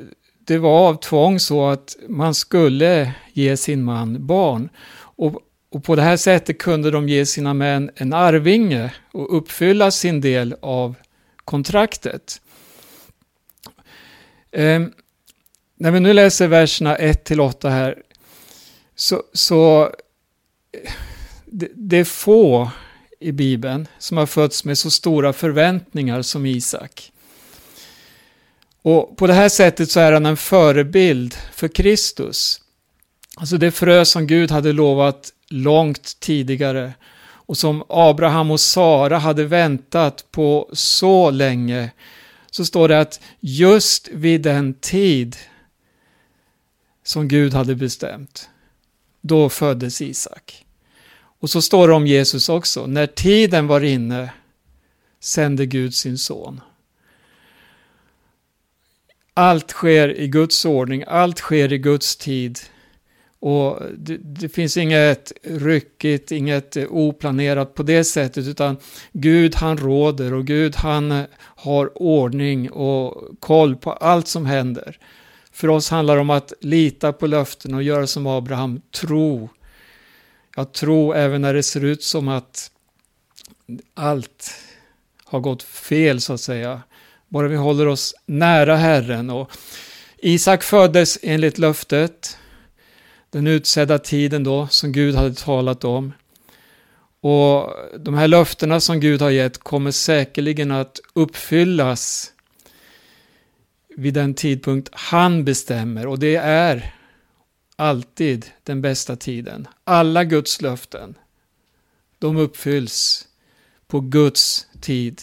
[0.46, 4.70] det var av tvång så att man skulle ge sin man barn.
[4.96, 9.92] Och, och på det här sättet kunde de ge sina män en arvinge och uppfylla
[9.92, 10.96] sin del av
[11.46, 12.42] kontraktet.
[14.52, 14.82] Eh,
[15.76, 18.04] när vi nu läser verserna 1-8 här
[18.96, 19.92] så, så
[21.46, 22.72] det, det är få
[23.20, 27.12] i Bibeln som har fötts med så stora förväntningar som Isak.
[28.82, 32.62] Och på det här sättet så är han en förebild för Kristus.
[33.36, 36.94] Alltså det frö som Gud hade lovat långt tidigare
[37.46, 41.92] och som Abraham och Sara hade väntat på så länge.
[42.52, 45.38] Så står det att just vid den tid
[47.04, 48.50] som Gud hade bestämt,
[49.24, 50.66] då föddes Isak.
[51.40, 52.88] Och så står det om Jesus också.
[52.88, 54.30] När tiden var inne
[55.20, 56.62] sände Gud sin son.
[59.34, 62.60] Allt sker i Guds ordning, allt sker i Guds tid.
[63.40, 68.78] Och det, det, finns inget ryckigt, inget eh, oplanerat på det sättet, utan
[69.12, 75.00] Gud han råder och Gud han eh, har ordning och koll på allt som händer.
[75.54, 79.50] För oss handlar det om att lita på löften och göra som Abraham, tro
[80.56, 82.72] jag tror även när det ser ut som att
[83.94, 84.52] allt
[85.24, 86.82] har gått fel så att säga.
[87.28, 89.30] Bara vi håller oss nära Herren.
[89.30, 89.52] Och
[90.18, 92.38] Isak föddes enligt löftet,
[93.30, 96.14] den utsedda tiden då som Gud hade talat om.
[97.22, 102.33] Och de här löftena som Gud har gett kommer säkerligen att uppfyllas
[103.96, 106.08] vid den tidpunkt han bestämmer.
[106.08, 106.96] Och det är
[107.76, 109.68] alltid den bästa tiden.
[109.84, 111.16] Alla Guds löften,
[112.20, 113.28] de uppfylls
[113.88, 115.22] på Guds tid.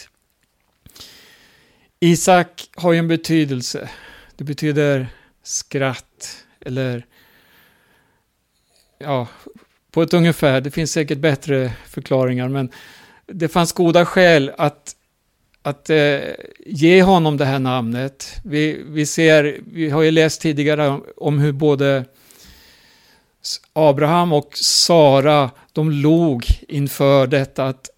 [2.01, 3.91] Isak har ju en betydelse.
[4.37, 5.09] Det betyder
[5.43, 7.07] skratt eller
[8.99, 9.29] ja,
[9.91, 10.61] på ett ungefär.
[10.61, 12.71] Det finns säkert bättre förklaringar, men
[13.27, 14.97] det fanns goda skäl att,
[15.63, 16.19] att eh,
[16.67, 18.41] ge honom det här namnet.
[18.45, 22.05] Vi, vi ser, vi har ju läst tidigare om, om hur både
[23.73, 27.91] Abraham och Sara, de log inför detta att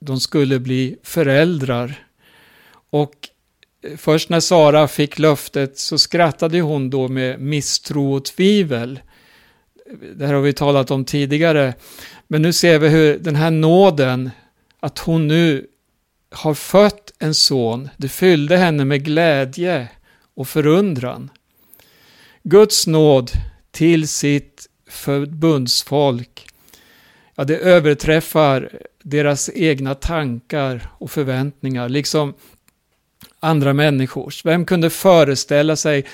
[0.00, 2.06] de skulle bli föräldrar.
[2.90, 3.28] Och
[3.82, 9.00] eh, först när Sara fick löftet så skrattade hon då med misstro och tvivel.
[10.16, 11.74] Det här har vi talat om tidigare.
[12.28, 14.30] Men nu ser vi hur den här nåden,
[14.80, 15.66] att hon nu
[16.30, 19.88] har fött en son, det fyllde henne med glädje
[20.34, 21.30] och förundran.
[22.42, 23.30] Guds nåd
[23.70, 26.48] till sitt förbundsfolk,
[27.34, 28.70] ja det överträffar
[29.02, 32.34] deras egna tankar och förväntningar, liksom
[33.40, 34.44] andra människors.
[34.44, 36.04] Vem kunde föreställa sig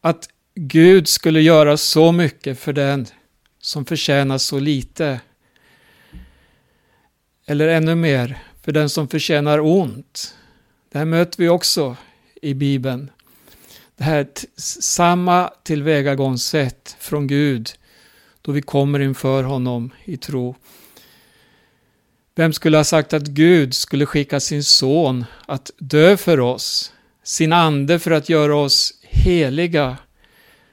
[0.00, 3.06] att Gud skulle göra så mycket för den
[3.60, 5.20] som förtjänar så lite?
[7.46, 10.34] Eller ännu mer, för den som förtjänar ont.
[10.90, 11.96] Det här möter vi också
[12.42, 13.10] i Bibeln.
[13.96, 17.70] Det här samma tillvägagångssätt från Gud
[18.42, 20.56] då vi kommer inför honom i tro.
[22.34, 27.52] Vem skulle ha sagt att Gud skulle skicka sin son att dö för oss, sin
[27.52, 29.96] ande för att göra oss heliga,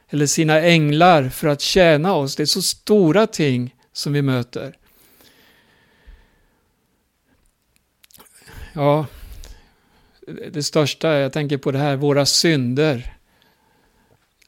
[0.09, 2.35] eller sina änglar för att tjäna oss?
[2.35, 4.77] Det är så stora ting som vi möter.
[8.73, 9.05] Ja,
[10.51, 13.15] det största, jag tänker på det här, våra synder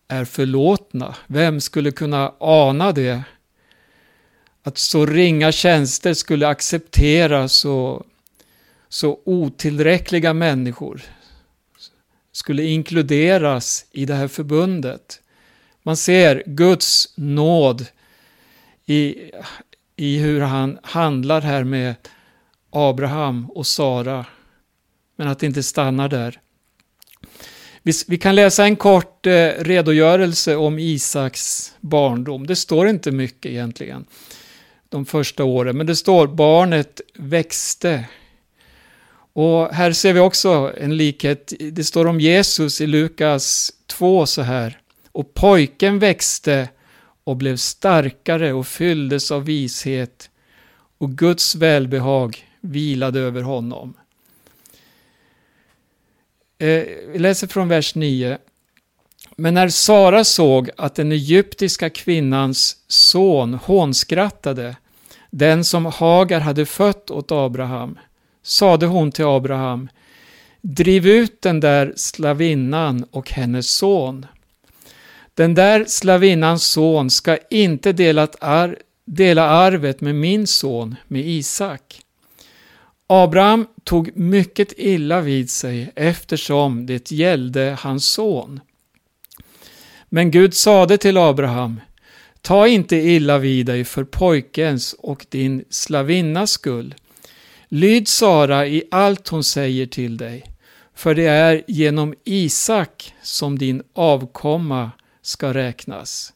[0.08, 1.16] är förlåtna.
[1.28, 3.24] Vem skulle kunna ana det?
[4.68, 8.06] att så ringa tjänster skulle accepteras så,
[8.90, 11.02] så otillräckliga människor
[12.32, 15.22] skulle inkluderas i det här förbundet.
[15.84, 17.86] Man ser Guds nåd
[18.86, 19.32] i,
[19.96, 21.96] i hur han handlar här med
[22.70, 24.26] Abraham och Sara.
[25.18, 26.40] Men att det inte stannar där.
[27.84, 32.48] Vi, vi kan läsa en kort eh, redogörelse om Isaks barndom.
[32.48, 34.06] Det står inte mycket egentligen
[34.90, 35.78] de första åren.
[35.78, 38.06] Men det står barnet växte.
[39.34, 41.54] Och här ser vi också en likhet.
[41.60, 44.80] Det står om Jesus i Lukas 2 så här.
[45.12, 46.70] Och pojken växte
[47.24, 50.30] och blev starkare och fylldes av vishet
[50.98, 53.94] och Guds välbehag vilade över honom.
[56.60, 58.38] Eh, vi läser från vers 9.
[59.36, 64.76] Men när Sara såg att den egyptiska kvinnans son hånskrattade,
[65.32, 68.00] den som Hagar hade fött åt Abraham,
[68.44, 69.90] sade hon till Abraham,
[70.62, 74.26] driv ut den där slavinnan och hennes son.
[75.34, 77.94] Den där slavinnans son ska inte
[79.06, 82.02] dela arvet med min son, med Isak.
[83.10, 88.60] Abraham tog mycket illa vid sig eftersom det gällde hans son.
[90.10, 91.82] Men Gud sade till Abraham,
[92.42, 96.96] ta inte illa vid dig för pojkens och din slavinnas skull.
[97.68, 100.44] Lyd Sara i allt hon säger till dig,
[100.96, 104.92] för det är genom Isak som din avkomma
[105.22, 106.34] ska räknas.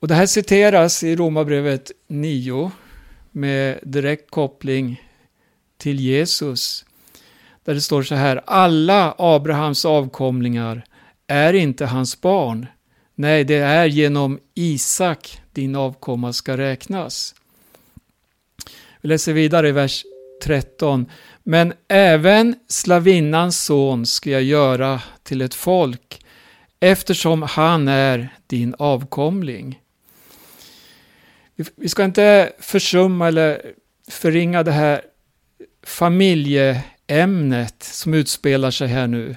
[0.00, 2.70] Och Det här citeras i Romarbrevet 9
[3.30, 5.00] med direkt koppling
[5.78, 6.84] till Jesus.
[7.64, 10.84] Där det står så här, alla Abrahams avkomlingar
[11.26, 12.66] är inte hans barn.
[13.14, 17.34] Nej, det är genom Isak din avkomma ska räknas.
[19.00, 20.04] Vi läser vidare i vers
[20.42, 21.06] 13.
[21.42, 26.24] Men även slavinnans son ska jag göra till ett folk
[26.80, 29.80] eftersom han är din avkomling.
[31.76, 33.72] Vi ska inte försumma eller
[34.08, 35.02] förringa det här
[35.86, 39.36] familjeämnet som utspelar sig här nu.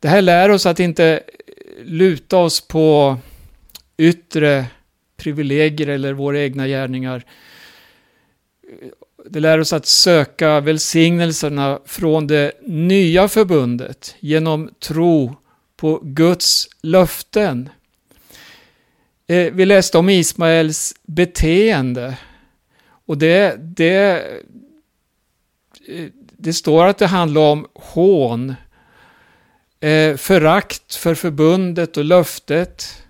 [0.00, 1.22] Det här lär oss att inte
[1.84, 3.18] luta oss på
[3.96, 4.66] yttre
[5.16, 7.24] privilegier eller våra egna gärningar.
[9.26, 15.36] Det lär oss att söka välsignelserna från det nya förbundet genom tro
[15.76, 17.68] på Guds löften.
[19.26, 22.18] Eh, vi läste om Ismaels beteende
[23.06, 24.24] Och det, det,
[25.88, 28.54] Eh, det står att det handlar om hån,
[29.80, 33.02] eh, förakt för förbundet och löftet,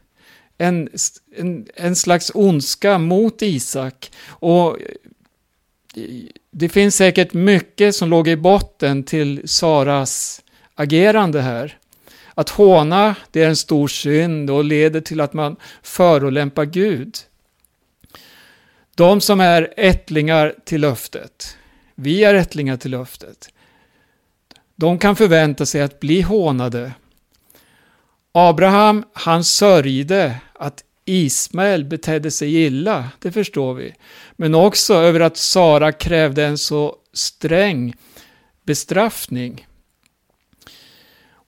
[0.59, 0.89] en,
[1.37, 4.13] en, en slags ondska mot Isak.
[4.29, 6.05] Och eh,
[6.51, 10.43] det finns säkert mycket som låg i botten till Saras
[10.75, 11.79] agerande här.
[12.35, 17.17] Att håna, det är en stor synd och leder till att man förolämpar Gud.
[18.95, 21.57] De som är ättlingar till löftet,
[22.03, 23.49] vi är ättlingar till löftet,
[24.77, 26.93] de kan förvänta sig att bli hånade.
[28.33, 33.95] Abraham, han sörjde att Ismael betedde sig illa, det förstår vi.
[34.37, 37.95] Men också över att Sara krävde en så sträng
[38.65, 39.67] bestraffning.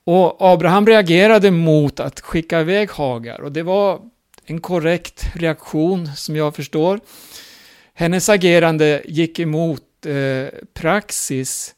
[0.03, 4.01] Och Abraham reagerade mot att skicka iväg Hagar och det var
[4.45, 6.99] en korrekt reaktion som jag förstår.
[7.93, 11.75] Hennes agerande gick emot eh, praxis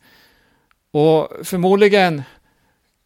[0.92, 2.24] och förmodligen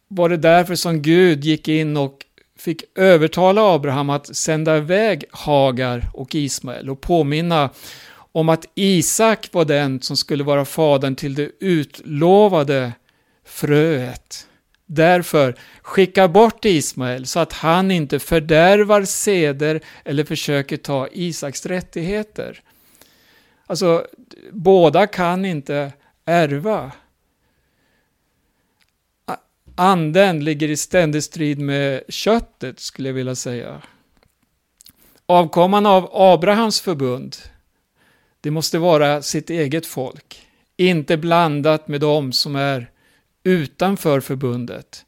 [0.08, 2.18] var det därför som Gud gick in och
[2.58, 7.70] fick övertala Abraham att sända iväg Hagar och Ismael och påminna
[8.32, 12.92] om att Isak var den som skulle vara fadern till det utlovade
[13.44, 14.46] fröet.
[14.86, 22.60] Därför, skicka bort Ismael så att han inte fördärvar seder eller försöker ta Isaks rättigheter.
[23.72, 24.06] Alltså,
[24.50, 25.92] båda kan inte
[26.24, 26.92] ärva.
[29.74, 33.82] Anden ligger i ständig strid med köttet, skulle jag vilja säga.
[35.26, 37.36] Avkomman av Abrahams förbund,
[38.40, 42.90] det måste vara sitt eget folk, inte blandat med dem som är
[43.42, 45.04] utanför förbundet.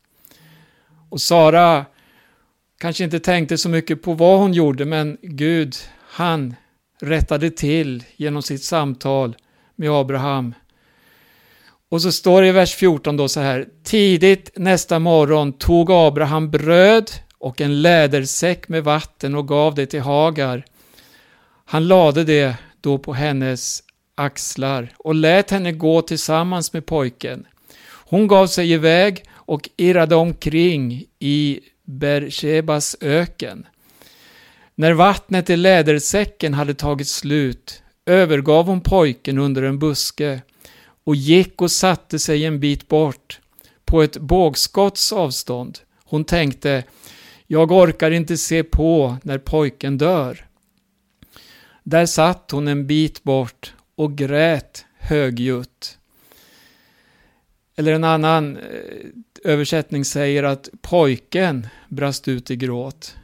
[1.09, 1.87] Och Sara
[2.79, 6.55] kanske inte tänkte så mycket på vad hon gjorde, men Gud, han
[7.01, 9.37] rättade till genom sitt samtal
[9.77, 10.55] med Abraham.
[11.89, 13.69] Och så står det i vers 14 då så här.
[13.83, 20.01] Tidigt nästa morgon tog Abraham bröd och en lädersäck med vatten och gav det till
[20.01, 20.65] Hagar.
[21.65, 23.83] Han lade det då på hennes
[24.15, 27.47] axlar och lät henne gå tillsammans med pojken.
[27.87, 33.67] Hon gav sig iväg och irrade omkring i Bershebas öken.
[34.75, 40.43] När vattnet i lädersäcken hade tagit slut övergav hon pojken under en buske
[41.05, 43.41] och gick och satte sig en bit bort,
[43.85, 45.79] på ett bågskotts avstånd.
[46.05, 46.85] Hon tänkte,
[47.47, 50.47] jag orkar inte se på när pojken dör.
[51.83, 55.99] Där satt hon en bit bort och grät högljutt.
[57.77, 58.63] Eller en annan eh,
[59.45, 63.17] översättning säger att pojken brast ut i gråt.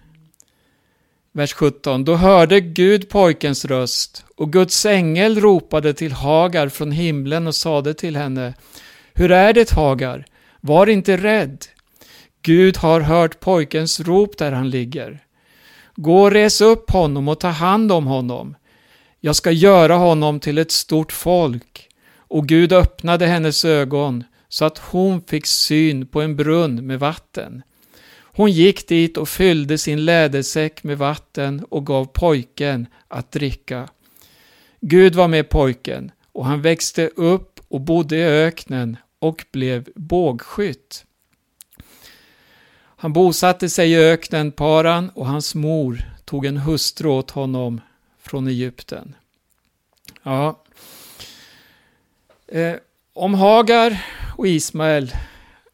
[1.41, 2.05] Vers 17.
[2.05, 7.95] Då hörde Gud pojkens röst och Guds ängel ropade till Hagar från himlen och sade
[7.95, 8.55] till henne
[9.15, 10.25] Hur är det Hagar?
[10.61, 11.65] Var inte rädd.
[12.43, 15.19] Gud har hört pojkens rop där han ligger.
[15.97, 18.57] Gå och res upp honom och ta hand om honom.
[19.21, 21.89] Jag ska göra honom till ett stort folk.
[22.17, 27.63] Och Gud öppnade hennes ögon så att hon fick syn på en brunn med vatten.
[28.41, 33.89] Hon gick dit och fyllde sin lädersäck med vatten och gav pojken att dricka.
[34.81, 41.05] Gud var med pojken och han växte upp och bodde i öknen och blev bågskytt.
[42.97, 47.81] Han bosatte sig i öknen, Paran, och hans mor tog en hustru åt honom
[48.23, 49.15] från Egypten.
[50.23, 50.65] Ja.
[52.49, 52.75] Eh,
[53.13, 54.05] om Hagar
[54.37, 55.13] och Ismael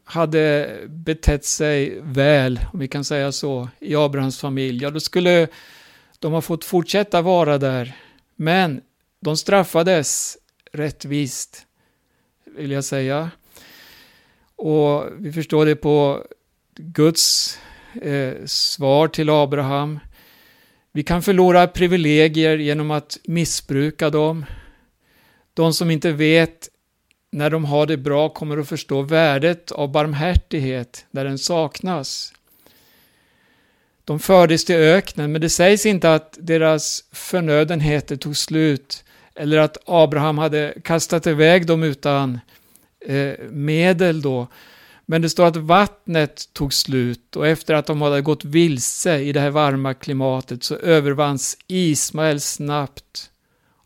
[0.09, 5.49] hade betett sig väl, om vi kan säga så, i Abrahams familj, ja då skulle
[6.19, 7.97] de ha fått fortsätta vara där.
[8.37, 8.81] Men
[9.21, 10.38] de straffades
[10.73, 11.66] rättvist,
[12.57, 13.31] vill jag säga.
[14.57, 16.25] Och vi förstår det på
[16.77, 17.59] Guds
[18.03, 19.99] eh, svar till Abraham.
[20.92, 24.44] Vi kan förlora privilegier genom att missbruka dem.
[25.54, 26.69] De som inte vet
[27.31, 32.33] när de har det bra kommer att förstå värdet av barmhärtighet där den saknas.
[34.04, 39.04] De fördes till öknen, men det sägs inte att deras förnödenheter tog slut
[39.35, 42.40] eller att Abraham hade kastat iväg dem utan
[43.06, 44.46] eh, medel då.
[45.06, 49.33] Men det står att vattnet tog slut och efter att de hade gått vilse i
[49.33, 53.31] det här varma klimatet så övervanns Ismael snabbt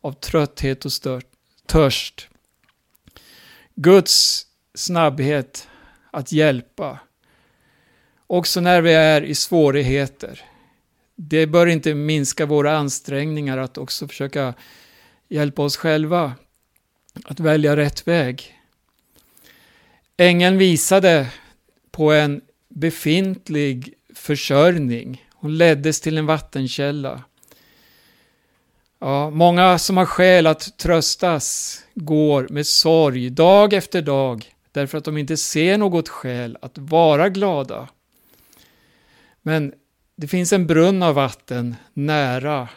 [0.00, 1.26] av trötthet och stört,
[1.66, 2.29] törst.
[3.74, 5.68] Guds snabbhet
[6.10, 6.98] att hjälpa.
[8.26, 10.44] Också när vi är i svårigheter.
[11.16, 14.54] Det bör inte minska våra ansträngningar att också försöka
[15.28, 16.32] hjälpa oss själva
[17.24, 18.56] att välja rätt väg.
[20.16, 21.32] Ängeln visade
[21.90, 25.24] på en befintlig försörjning.
[25.34, 27.24] Hon leddes till en vattenkälla.
[29.02, 35.04] Ja, många som har skäl att tröstas går med sorg dag efter dag därför att
[35.04, 37.88] de inte ser något skäl att vara glada.
[39.42, 39.72] Men
[40.16, 42.68] det finns en brunn av vatten nära.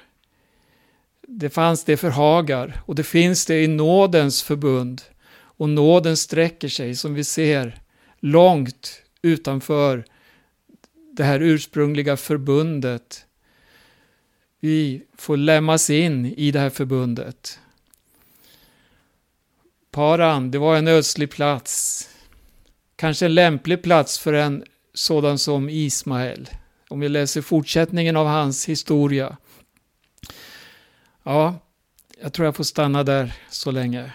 [1.28, 5.02] Det fanns det för Hagar och det finns det i nådens förbund.
[5.34, 7.82] Och nåden sträcker sig, som vi ser,
[8.20, 10.06] långt utanför
[11.12, 13.26] det här ursprungliga förbundet.
[14.64, 17.60] Vi får lämmas in i det här förbundet.
[19.92, 22.10] Paran, det var en ödslig plats.
[22.96, 26.50] Kanske en lämplig plats för en sådan som Ismael.
[26.90, 29.38] Om vi läser fortsättningen av hans historia.
[31.24, 31.56] Ja,
[32.22, 34.14] jag tror jag får stanna där så länge.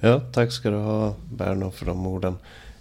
[0.00, 2.38] Ja, tack ska du ha Berno för de orden.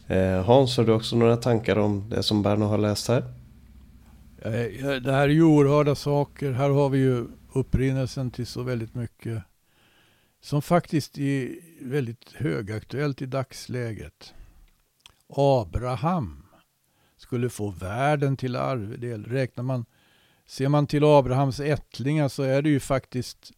[0.07, 3.36] Eh, hans, har du också några tankar om det som Berno har läst här?
[4.47, 6.51] Eh, det här är ju oerhörda saker.
[6.51, 9.43] Här har vi ju upprinnelsen till så väldigt mycket
[10.41, 14.33] som faktiskt är väldigt högaktuellt i dagsläget.
[15.29, 16.43] Abraham
[17.17, 19.25] skulle få världen till arvedel.
[19.25, 19.85] Räknar man,
[20.45, 23.51] ser man till Abrahams ättlingar så är det ju faktiskt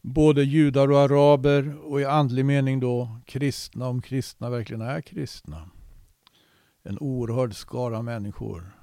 [0.00, 5.70] både judar och araber och i andlig mening då kristna, om kristna verkligen är kristna.
[6.82, 8.81] En oerhörd skara människor.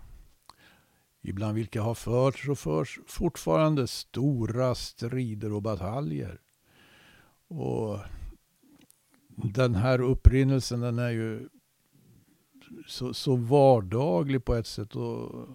[1.21, 6.41] Ibland vilka har förts och förs fortfarande stora strider och bataljer.
[7.47, 7.99] Och
[9.35, 11.49] den här upprinnelsen den är ju
[12.87, 15.47] så, så vardaglig på ett sätt och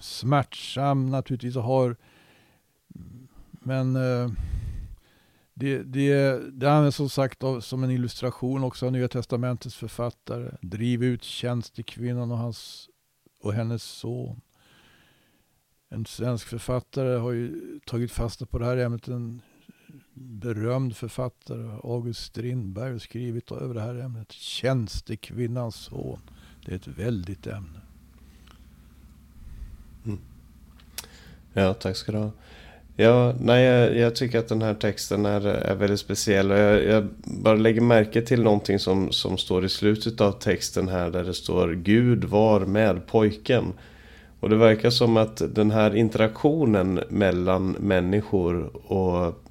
[0.00, 1.96] smärtsam naturligtvis och har
[3.50, 4.30] men eh,
[5.54, 10.50] det, det, det används som sagt av, som en illustration också av Nya Testamentets författare.
[10.60, 12.88] Driv ut tjänstekvinnan och, hans,
[13.40, 14.40] och hennes son.
[15.88, 19.08] En svensk författare har ju tagit fasta på det här ämnet.
[19.08, 19.42] En
[20.14, 24.32] berömd författare, August Strindberg, har skrivit över det här ämnet.
[24.32, 26.20] Tjänstekvinnans son.
[26.64, 27.80] Det är ett väldigt ämne.
[30.04, 30.18] Mm.
[31.52, 32.32] Ja, tack ska du ha.
[33.00, 36.50] Ja, nej, jag, jag, tycker att den här texten är, är väldigt speciell.
[36.50, 40.88] Och jag, jag, bara lägger märke till någonting som, som står i slutet av texten
[40.88, 41.10] här.
[41.10, 43.72] Där det står Gud var med pojken.
[44.40, 49.42] Och det verkar som att den här interaktionen mellan människor och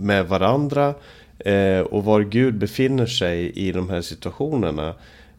[0.00, 0.94] med varandra
[1.38, 4.94] eh, och var Gud befinner sig i de här situationerna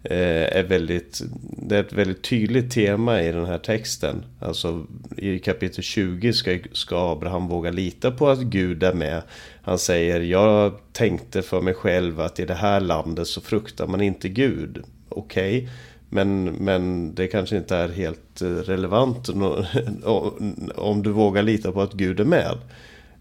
[0.09, 4.25] Eh, är väldigt, det är ett väldigt tydligt tema i den här texten.
[4.39, 4.85] Alltså
[5.17, 9.21] i kapitel 20 ska, ska Abraham våga lita på att Gud är med.
[9.61, 14.01] Han säger, jag tänkte för mig själv att i det här landet så fruktar man
[14.01, 14.83] inte Gud.
[15.09, 15.69] Okej, okay.
[16.09, 19.29] men, men det kanske inte är helt eh, relevant
[20.75, 22.57] om du vågar lita på att Gud är med.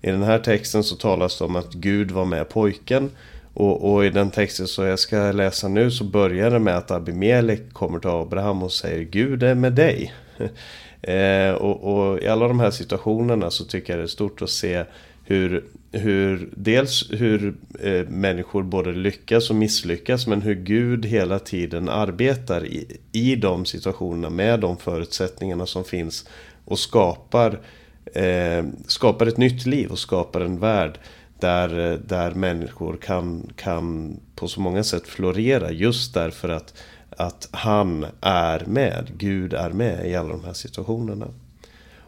[0.03, 3.11] I den här texten så talas det om att Gud var med pojken.
[3.59, 6.91] Och, och, i den texten som jag ska läsa nu så börjar det med att
[6.91, 10.15] Abimelek kommer till Abraham och säger Gud är med dig.
[11.03, 14.51] eh, och, och, i alla de här situationerna så tycker jag det är stort att
[14.51, 14.85] se
[15.25, 21.89] hur, hur dels hur eh, människor både lyckas och misslyckas men hur Gud hela tiden
[21.89, 26.29] arbetar i, i de situationerna med de förutsättningarna som finns
[26.65, 27.61] och skapar
[28.15, 30.99] eh, skapar ett nytt liv och skapar en värld
[31.47, 36.75] där, där människor kan, kan på så många sätt florera just därför att,
[37.11, 41.27] att han är med, Gud är med i alla de här situationerna.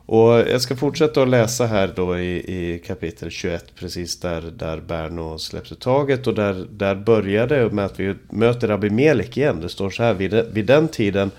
[0.07, 4.81] Och jag ska fortsätta att läsa här då i, i kapitel 21 precis där, där
[4.81, 9.61] Berno släppte taget och där, där börjar det med att vi möter Abimelek igen.
[9.61, 11.31] Det står så här, vid, vid den tiden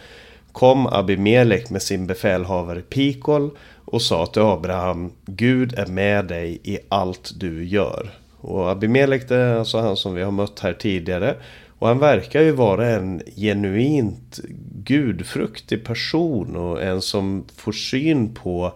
[0.52, 3.52] kom Abimelek med sin befälhavare Pikol
[3.92, 8.10] och sa till Abraham Gud är med dig i allt du gör.
[8.38, 11.36] Och Abimelech det är alltså han som vi har mött här tidigare.
[11.80, 14.40] Och han verkar ju vara en genuint
[14.84, 18.74] gudfruktig person och en som får syn på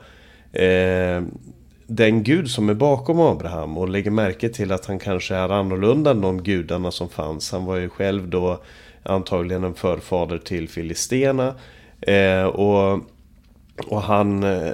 [0.51, 1.23] eh,
[1.87, 6.11] den gud som är bakom Abraham och lägger märke till att han kanske är annorlunda
[6.11, 7.51] än de gudarna som fanns.
[7.51, 8.61] Han var ju själv då
[9.03, 11.53] antagligen en förfader till Filistena.
[12.01, 12.99] Eh, och
[13.77, 14.71] och han, eh,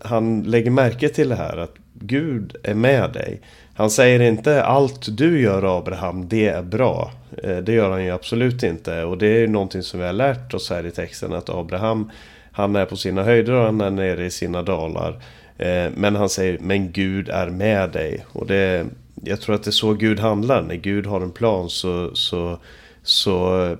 [0.00, 3.40] han lägger märke till det här att Gud är med dig.
[3.74, 7.12] Han säger inte allt du gör Abraham, det är bra.
[7.42, 9.04] Eh, det gör han ju absolut inte.
[9.04, 11.32] Och det är ju någonting som vi har lärt oss här i texten.
[11.32, 12.10] Att Abraham,
[12.52, 15.22] han är på sina höjder och han är nere i sina dalar.
[15.58, 18.24] Eh, men han säger, men Gud är med dig.
[18.32, 18.86] Och det,
[19.24, 20.62] jag tror att det är så Gud handlar.
[20.62, 22.58] När Gud har en plan så, så,
[23.06, 23.78] så eh,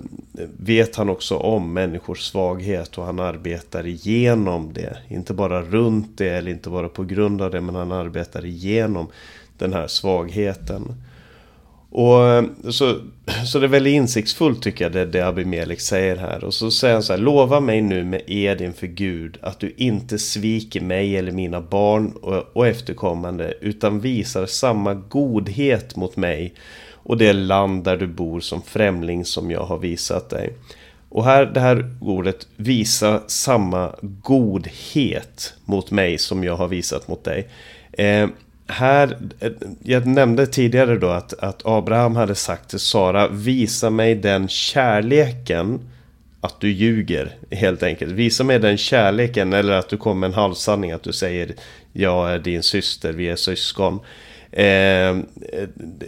[0.56, 4.96] vet han också om människors svaghet och han arbetar igenom det.
[5.08, 9.06] Inte bara runt det eller inte bara på grund av det, men han arbetar igenom
[9.58, 10.94] den här svagheten.
[11.90, 12.98] Och eh, så,
[13.46, 16.44] så det är väldigt insiktsfullt tycker jag det, det Abimelech säger här.
[16.44, 19.74] Och så säger han så här, lova mig nu med ed inför Gud att du
[19.76, 26.54] inte sviker mig eller mina barn och, och efterkommande utan visar samma godhet mot mig
[27.06, 30.52] och det land där du bor som främling som jag har visat dig.
[31.08, 37.24] Och här, det här ordet visa samma godhet mot mig som jag har visat mot
[37.24, 37.48] dig.
[37.92, 38.28] Eh,
[38.66, 39.52] här, eh,
[39.82, 45.80] jag nämnde tidigare då att, att Abraham hade sagt till Sara Visa mig den kärleken
[46.40, 48.12] att du ljuger helt enkelt.
[48.12, 50.92] Visa mig den kärleken eller att du kommer med en halvsanning.
[50.92, 51.54] Att du säger
[51.92, 54.00] jag är din syster, vi är syskon.
[54.52, 55.16] Eh,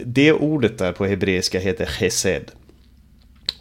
[0.05, 2.51] det ordet där på hebreiska heter chesed.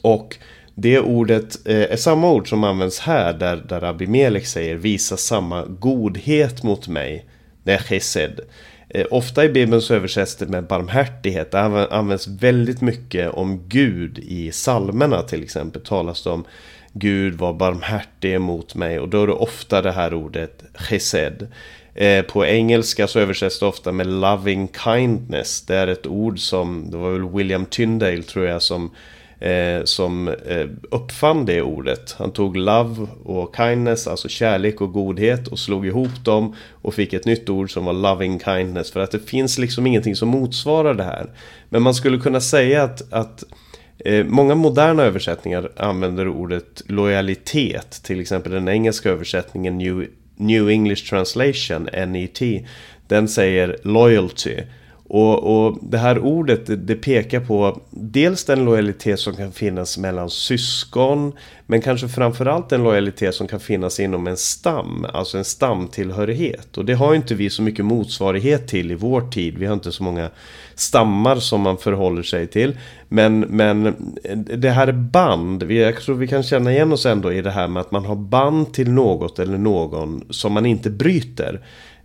[0.03, 0.37] Och
[0.75, 5.65] det ordet eh, är samma ord som används här där, där Abimelech säger visa samma
[5.65, 7.25] godhet mot mig.
[7.63, 8.41] Det är chesed.
[8.89, 11.51] Eh, ofta i Bibeln så översätts det med barmhärtighet.
[11.51, 11.61] Det
[11.91, 15.83] används väldigt mycket om Gud i salmerna till exempel.
[15.83, 16.45] Talas det om
[16.93, 21.47] Gud var barmhärtig mot mig och då är det ofta det här ordet chesed.
[21.95, 25.63] Eh, på engelska så översätts det ofta med loving kindness.
[25.63, 28.91] Det är ett ord som, det var väl William Tyndale tror jag som
[29.41, 32.15] eh, som eh, uppfann det ordet.
[32.19, 37.13] Han tog love och kindness, alltså kärlek och godhet och slog ihop dem och fick
[37.13, 38.91] ett nytt ord som var loving kindness.
[38.91, 41.31] För att det finns liksom ingenting som motsvarar det här.
[41.69, 43.45] Men man skulle kunna säga att, att
[44.05, 48.01] eh, Många moderna översättningar använder ordet lojalitet.
[48.03, 50.07] Till exempel den engelska översättningen New,
[50.39, 52.41] New English Translation, NET.
[53.07, 54.57] Den säger loyalty.
[55.09, 59.99] Och, och det här ordet det, det, pekar på dels den lojalitet som kan finnas
[59.99, 61.33] mellan syskon
[61.67, 66.79] men kanske framförallt den lojalitet som kan finnas inom en stam, alltså en stamtillhörighet.
[66.79, 69.59] Och det har inte vi så mycket motsvarighet till i vår tid.
[69.59, 70.31] Vi har inte så många
[70.75, 72.77] stammar som man förhåller sig till.
[73.09, 73.95] Men, men
[74.57, 77.69] det här är band, jag tror vi kan känna igen oss ändå i det här
[77.69, 81.61] med att man har band till något eller någon som man inte bryter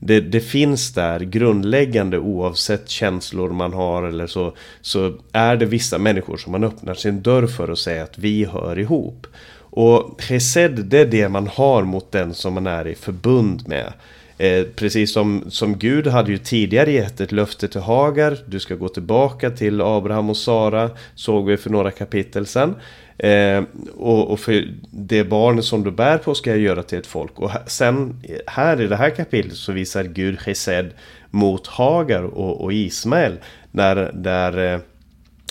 [0.06, 5.97] det, det, finns där grundläggande oavsett känslor man har eller så, så är det vissa
[5.97, 9.28] människor som man öppnar sin dörr för och säger att vi hör ihop.
[9.76, 13.93] Och chesed det är det man har mot den som man är i förbund med.
[14.38, 18.38] Eh, precis som, som Gud hade ju tidigare gett ett löfte till Hagar.
[18.45, 20.89] Du ska gå tillbaka till Abraham och Sara.
[21.16, 22.76] Såg vi för några kapitel sedan.
[23.18, 23.64] Eh,
[23.95, 27.39] och, och, för det barn som du bär på ska jag göra till ett folk.
[27.39, 30.91] Och sen här i det här kapitlet så visar Gud Chesed
[31.30, 33.38] mot Hagar och, och Ismael.
[33.72, 34.80] Där, där eh,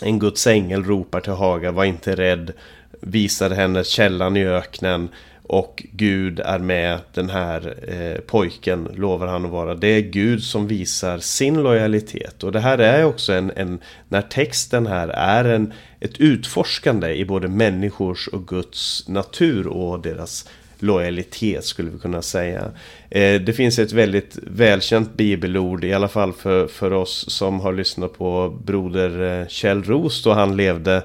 [0.03, 2.53] en Guds ängel ropar till Hagar, var inte rädd.
[3.01, 5.09] Visar henne källan i öknen.
[5.53, 9.75] Och Gud är med den här eh, pojken, lovar han att vara.
[9.75, 12.45] Det är Gud som visar sin lojalitet.
[12.45, 17.25] Och det här är också en, en när texten här är en, ett utforskande i
[17.25, 20.49] både människors och Guds natur och deras
[20.79, 22.71] lojalitet skulle vi kunna säga.
[23.11, 27.73] Eh, det finns ett väldigt välkänt bibelord, i alla fall för, för oss som har
[27.73, 31.03] lyssnat på broder eh, Kjell Roos då han levde.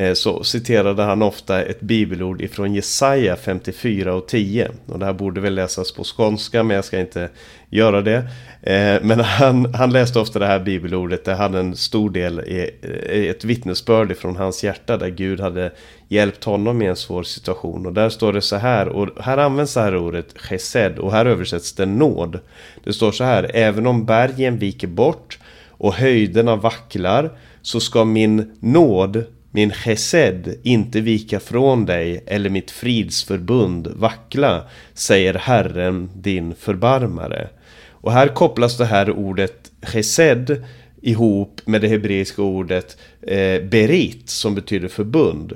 [0.00, 4.70] Eh, så citerade han ofta ett bibelord ifrån Jesaja 54 och 10.
[4.86, 7.28] Och det här borde väl läsas på skånska men jag ska inte
[7.70, 8.16] göra det.
[8.62, 13.28] Eh, men han, han läste ofta det här bibelordet, det hade en stor del i
[13.28, 15.72] ett vittnesbörd från hans hjärta där Gud hade
[16.08, 17.86] hjälpt honom i en svår situation.
[17.86, 21.26] Och där står det så här, och här används det här ordet chesed och här
[21.26, 22.38] översätts det nåd.
[22.84, 25.38] Det står så här, även om bergen viker bort
[25.68, 27.30] och höjderna vacklar
[27.62, 35.34] så ska min nåd, min chesed, inte vika från dig eller mitt fridsförbund vackla, säger
[35.34, 37.48] Herren din förbarmare.
[37.90, 40.64] Och här kopplas det här ordet chesed
[41.02, 45.52] ihop med det hebreiska ordet eh, berit som betyder förbund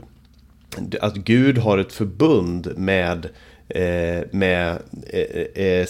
[1.00, 3.28] att Gud har ett förbund med,
[3.68, 4.78] eh, med
[5.10, 5.86] eh, eh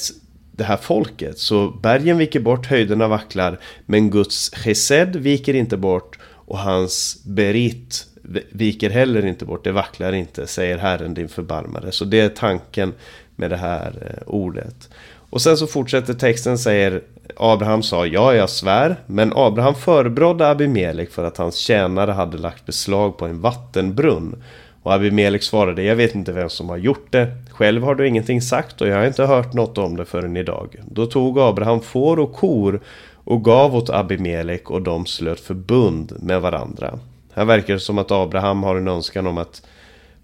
[0.56, 1.38] det här folket.
[1.38, 8.06] Så bergen viker bort, höjderna vacklar, men Guds chesed viker inte bort och hans berit
[8.50, 11.92] viker heller inte bort, det vacklar inte, säger Herren din förbarmare.
[11.92, 12.94] Så det är tanken
[13.36, 14.88] med det här eh, ordet.
[15.30, 17.02] Och sen så fortsätter texten, säger
[17.36, 18.96] Abraham sa ja, jag svär.
[19.06, 24.42] Men Abraham förebrådde Abimelek för att hans tjänare hade lagt beslag på en vattenbrunn
[24.82, 27.28] Och Abimelek svarade, jag vet inte vem som har gjort det.
[27.50, 30.76] Själv har du ingenting sagt och jag har inte hört något om det förrän idag.
[30.90, 32.80] Då tog Abraham får och kor
[33.24, 36.98] och gav åt Abimelek och de slöt förbund med varandra.
[37.34, 39.62] Här verkar det som att Abraham har en önskan om att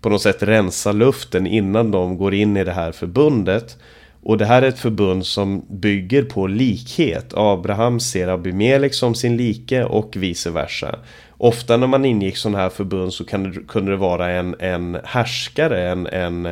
[0.00, 3.76] på något sätt rensa luften innan de går in i det här förbundet.
[4.22, 7.32] Och det här är ett förbund som bygger på likhet.
[7.36, 10.98] Abraham ser Abimelek som sin like och vice versa.
[11.30, 15.90] Ofta när man ingick sådana här förbund så det, kunde det vara en, en härskare,
[15.90, 16.48] en, en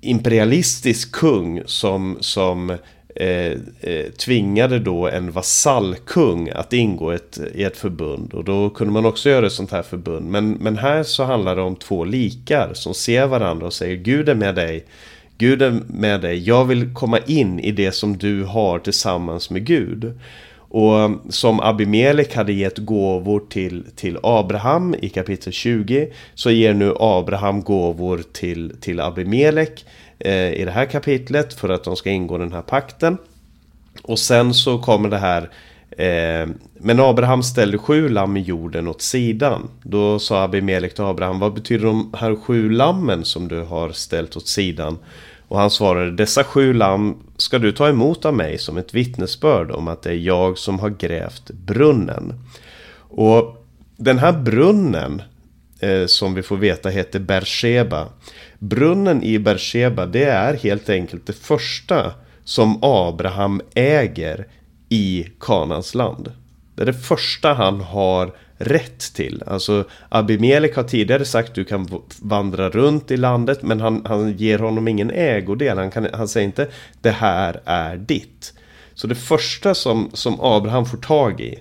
[0.00, 2.76] imperialistisk kung som, som
[3.14, 8.34] Eh, eh, tvingade då en vasallkung att ingå ett, i ett förbund.
[8.34, 10.26] Och då kunde man också göra ett sånt här förbund.
[10.26, 14.28] Men, men här så handlar det om två likar som ser varandra och säger Gud
[14.28, 14.84] är med dig.
[15.38, 16.38] Gud är med dig.
[16.48, 20.12] Jag vill komma in i det som du har tillsammans med Gud.
[20.72, 26.74] Och um, som Abimelek hade gett gåvor till, till Abraham i kapitel 20 så ger
[26.74, 29.84] nu Abraham gåvor till, till Abimelek
[30.20, 33.18] Eh, i det här kapitlet för att de ska ingå den här pakten.
[34.02, 35.42] Och sen så kommer det här
[35.90, 36.48] eh,
[36.78, 39.68] Men Abraham ställde sju lamm i jorden åt sidan.
[39.82, 44.36] Då sa Abimelek till Abraham Vad betyder de här sju lammen som du har ställt
[44.36, 44.98] åt sidan?
[45.48, 49.70] Och han svarade Dessa sju lamm ska du ta emot av mig som ett vittnesbörd
[49.70, 52.34] om att det är jag som har grävt brunnen.
[52.98, 53.66] Och
[53.96, 55.22] den här brunnen
[55.80, 58.08] eh, som vi får veta heter Bersheba.
[58.60, 62.12] Brunnen i Bersheba det är helt enkelt det första
[62.44, 64.46] som Abraham äger
[64.88, 66.32] i Kanans land.
[66.74, 69.42] Det är det första han har rätt till.
[69.46, 71.88] Alltså Abimelek har tidigare sagt du kan
[72.20, 75.78] vandra runt i landet men han, han ger honom ingen ägodel.
[75.78, 76.68] Han, kan, han säger inte
[77.00, 78.52] det här är ditt.
[78.94, 81.58] Så det första som, som Abraham får tag i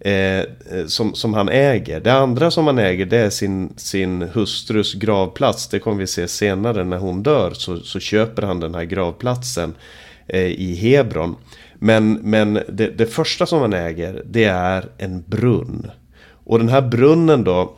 [0.00, 2.00] Eh, eh, som, som han äger.
[2.00, 5.68] Det andra som han äger det är sin, sin hustrus gravplats.
[5.68, 9.74] Det kommer vi se senare när hon dör så, så köper han den här gravplatsen
[10.26, 11.36] eh, i Hebron.
[11.74, 15.90] Men, men det, det första som han äger det är en brunn.
[16.44, 17.76] Och den här brunnen då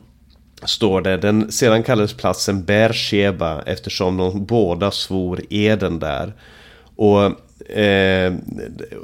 [0.64, 6.32] står det, den sedan kallades platsen Bersheba eftersom de båda svor eden där.
[6.96, 7.24] Och
[7.78, 8.34] eh,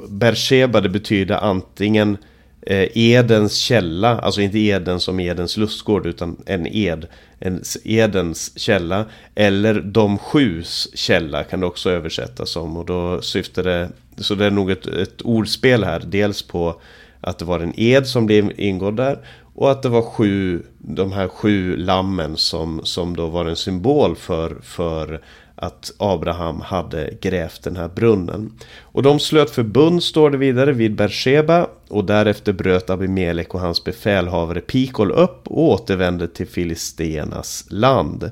[0.09, 2.17] Bersheba det betyder antingen
[2.65, 7.07] Eh, Edens källa, alltså inte Eden som Edens lustgård utan en ed,
[7.39, 9.05] en Edens källa.
[9.35, 14.45] Eller de sjus källa kan det också översättas som och då syftar det, så det
[14.45, 16.81] är nog ett, ett ordspel här, dels på
[17.21, 19.19] att det var en ed som blev ingådd där
[19.55, 24.15] och att det var sju, de här sju lammen som, som då var en symbol
[24.15, 25.21] för, för
[25.55, 28.51] att Abraham hade grävt den här brunnen.
[28.81, 33.83] Och de slöt förbund, står det vidare, vid Bersheba och därefter bröt Abimelek och hans
[33.83, 38.31] befälhavare Pikol upp och återvände till Filistenas land.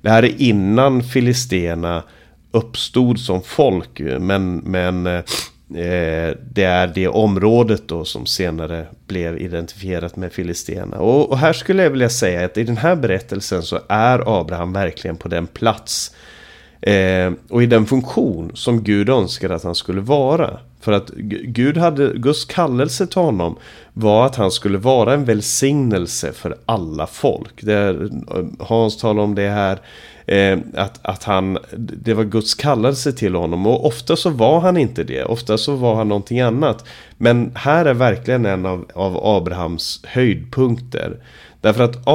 [0.00, 2.02] Det här är innan Filistena
[2.50, 5.22] uppstod som folk, men, men
[5.70, 10.96] Eh, det är det området då som senare blev identifierat med Filistena.
[10.96, 14.72] Och, och, här skulle jag vilja säga att i den här berättelsen så är Abraham
[14.72, 16.14] verkligen på den plats
[16.86, 20.58] eh, och i den funktion som Gud önskade att han skulle vara.
[20.80, 21.10] För att
[21.44, 23.56] Gud hade, Guds kallelse till honom
[23.92, 27.62] var att han skulle vara en välsignelse för alla folk.
[27.62, 27.96] Det, eh,
[28.58, 29.78] Hans talar om det här
[30.26, 34.76] eh, att, att han, det var Guds kallelse till honom och ofta så var han
[34.76, 36.84] inte det, ofta så var han någonting annat.
[37.18, 41.16] Men här är verkligen en av, av Abrahams höjdpunkter.
[41.64, 42.08] Därför att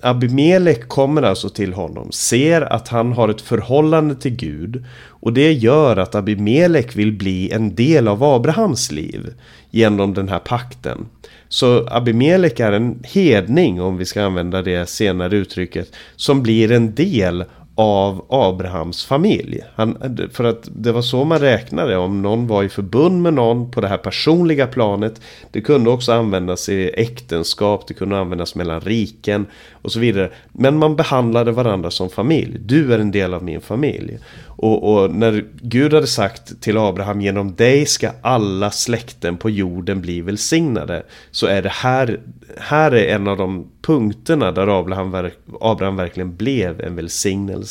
[0.00, 5.52] Abimelek kommer alltså till honom, ser att han har ett förhållande till Gud och det
[5.52, 9.34] gör att Abimelek vill bli en del av Abrahams liv
[9.70, 11.06] genom den här pakten.
[11.48, 16.94] Så Abimelek är en hedning, om vi ska använda det senare uttrycket, som blir en
[16.94, 17.44] del
[17.78, 19.60] av Abrahams familj.
[19.74, 23.70] Han, för att det var så man räknade om någon var i förbund med någon
[23.70, 25.20] på det här personliga planet.
[25.50, 30.30] Det kunde också användas i äktenskap, det kunde användas mellan riken och så vidare.
[30.52, 32.58] Men man behandlade varandra som familj.
[32.58, 34.18] Du är en del av min familj.
[34.56, 40.00] Och, och, när Gud hade sagt till Abraham genom dig ska alla släkten på jorden
[40.00, 41.02] bli välsignade.
[41.30, 42.20] Så är det här,
[42.58, 47.65] här är en av de punkterna där Abraham, Abraham verkligen blev en välsignelse.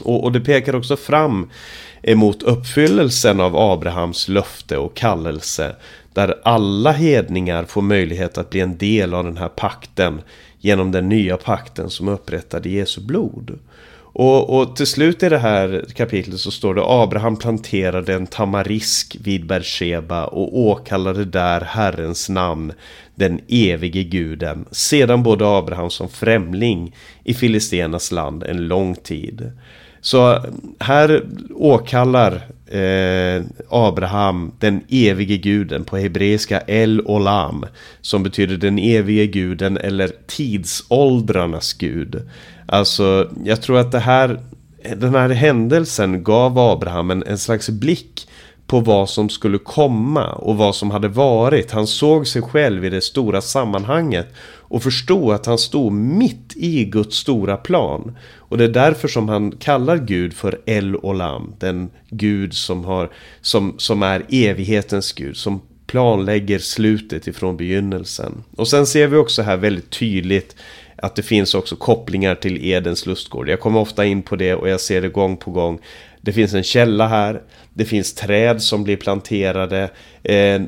[0.00, 1.50] Och, och det pekar också fram
[2.02, 5.76] emot uppfyllelsen av Abrahams löfte och kallelse.
[6.12, 10.20] Där alla hedningar får möjlighet att bli en del av den här pakten
[10.60, 13.58] genom den nya pakten som upprättade Jesu blod.
[14.14, 19.16] Och, och, till slut i det här kapitlet så står det Abraham planterade en tamarisk
[19.20, 22.72] vid Bersheba och åkallade där Herrens namn
[23.14, 26.94] den evige guden, sedan både Abraham som främling
[27.24, 29.52] i Filistenas land en lång tid.
[30.00, 30.42] Så
[30.78, 31.22] här
[31.54, 32.32] åkallar
[32.66, 37.66] eh, Abraham den evige guden på hebreiska El Olam.
[38.00, 42.22] Som betyder den evige guden eller tidsåldrarnas gud.
[42.66, 44.40] Alltså jag tror att det här,
[44.96, 48.28] den här händelsen gav Abraham en, en slags blick
[48.66, 51.70] på vad som skulle komma och vad som hade varit.
[51.70, 54.34] Han såg sig själv i det stora sammanhanget
[54.72, 58.16] och förstod att han stod mitt i Guds stora plan.
[58.36, 63.10] Och det är därför som han kallar Gud för El Olam, den Gud som, har,
[63.40, 68.44] som, som är evighetens Gud, som planlägger slutet ifrån begynnelsen.
[68.56, 70.56] Och sen ser vi också här väldigt tydligt
[70.96, 73.48] att det finns också kopplingar till Edens lustgård.
[73.48, 75.78] Jag kommer ofta in på det och jag ser det gång på gång.
[76.20, 77.42] Det finns en källa här.
[77.74, 79.82] Det finns träd som blir planterade.
[80.22, 80.62] Eh,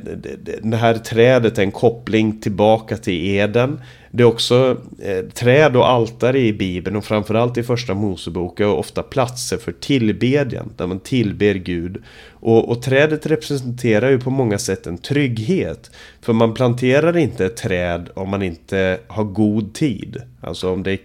[0.63, 3.81] det här trädet är en koppling tillbaka till Eden.
[4.11, 8.67] Det är också eh, träd och altare i Bibeln och framförallt i första Mosebok är
[8.67, 10.73] ofta platser för tillbedjan.
[10.77, 12.03] Där man tillber Gud.
[12.31, 15.91] Och, och trädet representerar ju på många sätt en trygghet.
[16.21, 20.23] För man planterar inte ett träd om man inte har god tid.
[20.41, 20.99] Alltså om det är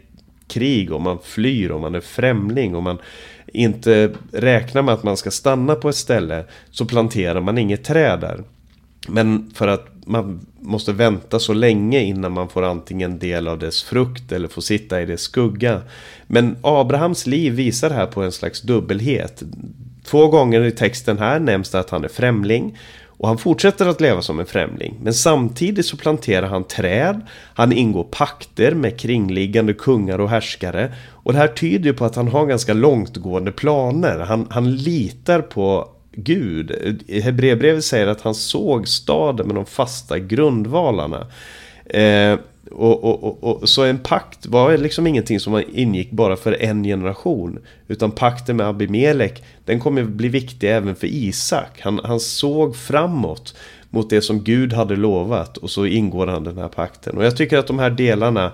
[0.47, 2.97] krig, om man flyr, om man är främling, om man
[3.53, 8.19] inte räknar med att man ska stanna på ett ställe så planterar man inget träd
[8.19, 8.43] där.
[9.07, 13.83] Men för att man måste vänta så länge innan man får antingen del av dess
[13.83, 15.81] frukt eller får sitta i dess skugga.
[16.27, 19.43] Men Abrahams liv visar här på en slags dubbelhet.
[20.03, 22.77] Två gånger i texten här nämns det att han är främling.
[23.19, 24.95] Och han fortsätter att leva som en främling.
[25.01, 27.21] Men samtidigt så planterar han träd.
[27.53, 30.93] Han ingår pakter med kringliggande kungar och härskare.
[31.09, 34.19] Och det här tyder ju på att han har ganska långtgående planer.
[34.19, 36.71] Han, han litar på Gud.
[37.23, 41.27] Hebreerbrevet säger att han såg staden med de fasta grundvalarna.
[41.85, 42.39] Eh,
[42.71, 46.83] och, och, och, och, så en pakt var liksom ingenting som ingick bara för en
[46.83, 47.59] generation.
[47.87, 51.81] Utan pakten med Abimelek, den kommer bli viktig även för Isak.
[51.81, 53.55] Han, han såg framåt
[53.89, 57.17] mot det som Gud hade lovat och så ingår han den här pakten.
[57.17, 58.51] Och jag tycker att de här delarna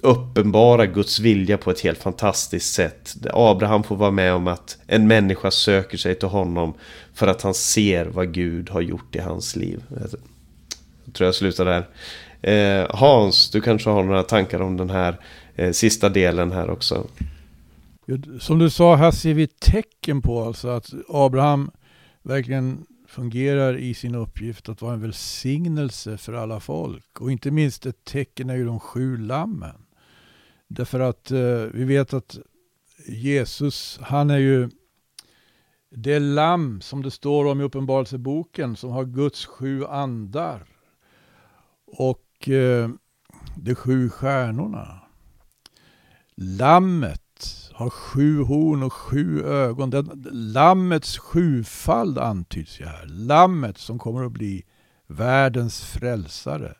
[0.00, 3.16] uppenbara Guds vilja på ett helt fantastiskt sätt.
[3.32, 6.74] Abraham får vara med om att en människa söker sig till honom
[7.14, 9.82] för att han ser vad Gud har gjort i hans liv.
[11.04, 11.86] Jag tror jag slutar där.
[12.42, 15.18] Eh, Hans, du kanske har några tankar om den här
[15.54, 17.06] eh, sista delen här också?
[18.40, 21.70] Som du sa, här ser vi tecken på alltså att Abraham
[22.22, 27.20] verkligen fungerar i sin uppgift att vara en välsignelse för alla folk.
[27.20, 29.86] Och inte minst ett tecken är ju de sju lammen.
[30.68, 32.38] Därför att eh, vi vet att
[33.06, 34.70] Jesus, han är ju
[35.90, 40.66] det lamm som det står om i Uppenbarelseboken som har Guds sju andar.
[41.86, 42.90] Och eh,
[43.56, 45.00] de sju stjärnorna.
[46.34, 49.90] Lammet har sju horn och sju ögon.
[49.90, 53.06] Den, lammets sjufald antyds ju här.
[53.06, 54.64] Lammet som kommer att bli
[55.06, 56.74] världens frälsare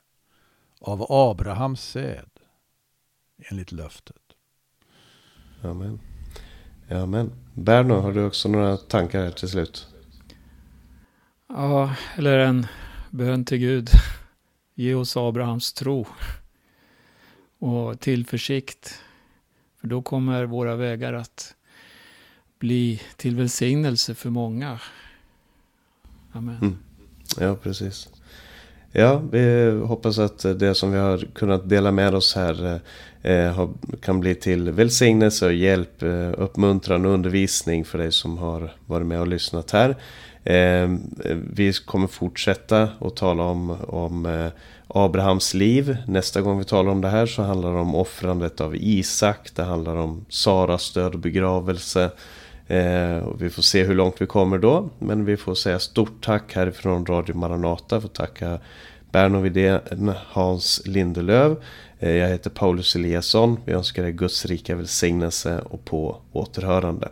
[0.81, 2.31] av Abrahams säd
[3.51, 4.17] enligt löftet.
[5.63, 6.01] Amen.
[6.91, 7.33] Amen.
[7.55, 9.89] Berno, har du också några tankar här till slut?
[11.49, 12.67] Ja, eller en
[13.11, 13.91] bön till Gud.
[14.75, 16.07] Ge oss Abrahams tro
[17.59, 19.01] och tillförsikt.
[19.81, 21.55] För då kommer våra vägar att
[22.59, 24.81] bli till välsignelse för många.
[26.33, 26.57] Amen.
[26.57, 26.77] Mm.
[27.41, 28.09] Ja, precis.
[28.93, 32.81] Ja, vi hoppas att det som vi har kunnat dela med oss här
[33.23, 33.71] eh,
[34.01, 39.07] kan bli till välsignelse och hjälp, eh, uppmuntran och undervisning för dig som har varit
[39.07, 39.97] med och lyssnat här.
[40.45, 40.91] Eh,
[41.53, 44.49] vi kommer fortsätta att tala om, om eh,
[44.89, 45.97] Abrahams liv.
[46.07, 49.51] Nästa gång vi talar om det här så handlar det om offrandet av Isak.
[49.55, 52.11] Det handlar om Saras död och begravelse.
[52.69, 54.91] Ehm, vi får se hur långt vi kommer då.
[54.99, 58.01] Men vi får säga stort tack härifrån Radio Maranata.
[58.01, 58.59] Får tacka
[59.11, 61.63] Berno Widén, Hans Lindelöv.
[61.99, 63.61] Eh, jag heter Paulus Eliasson.
[63.65, 67.09] Vi önskar er Guds rika välsignelse och på återhörande.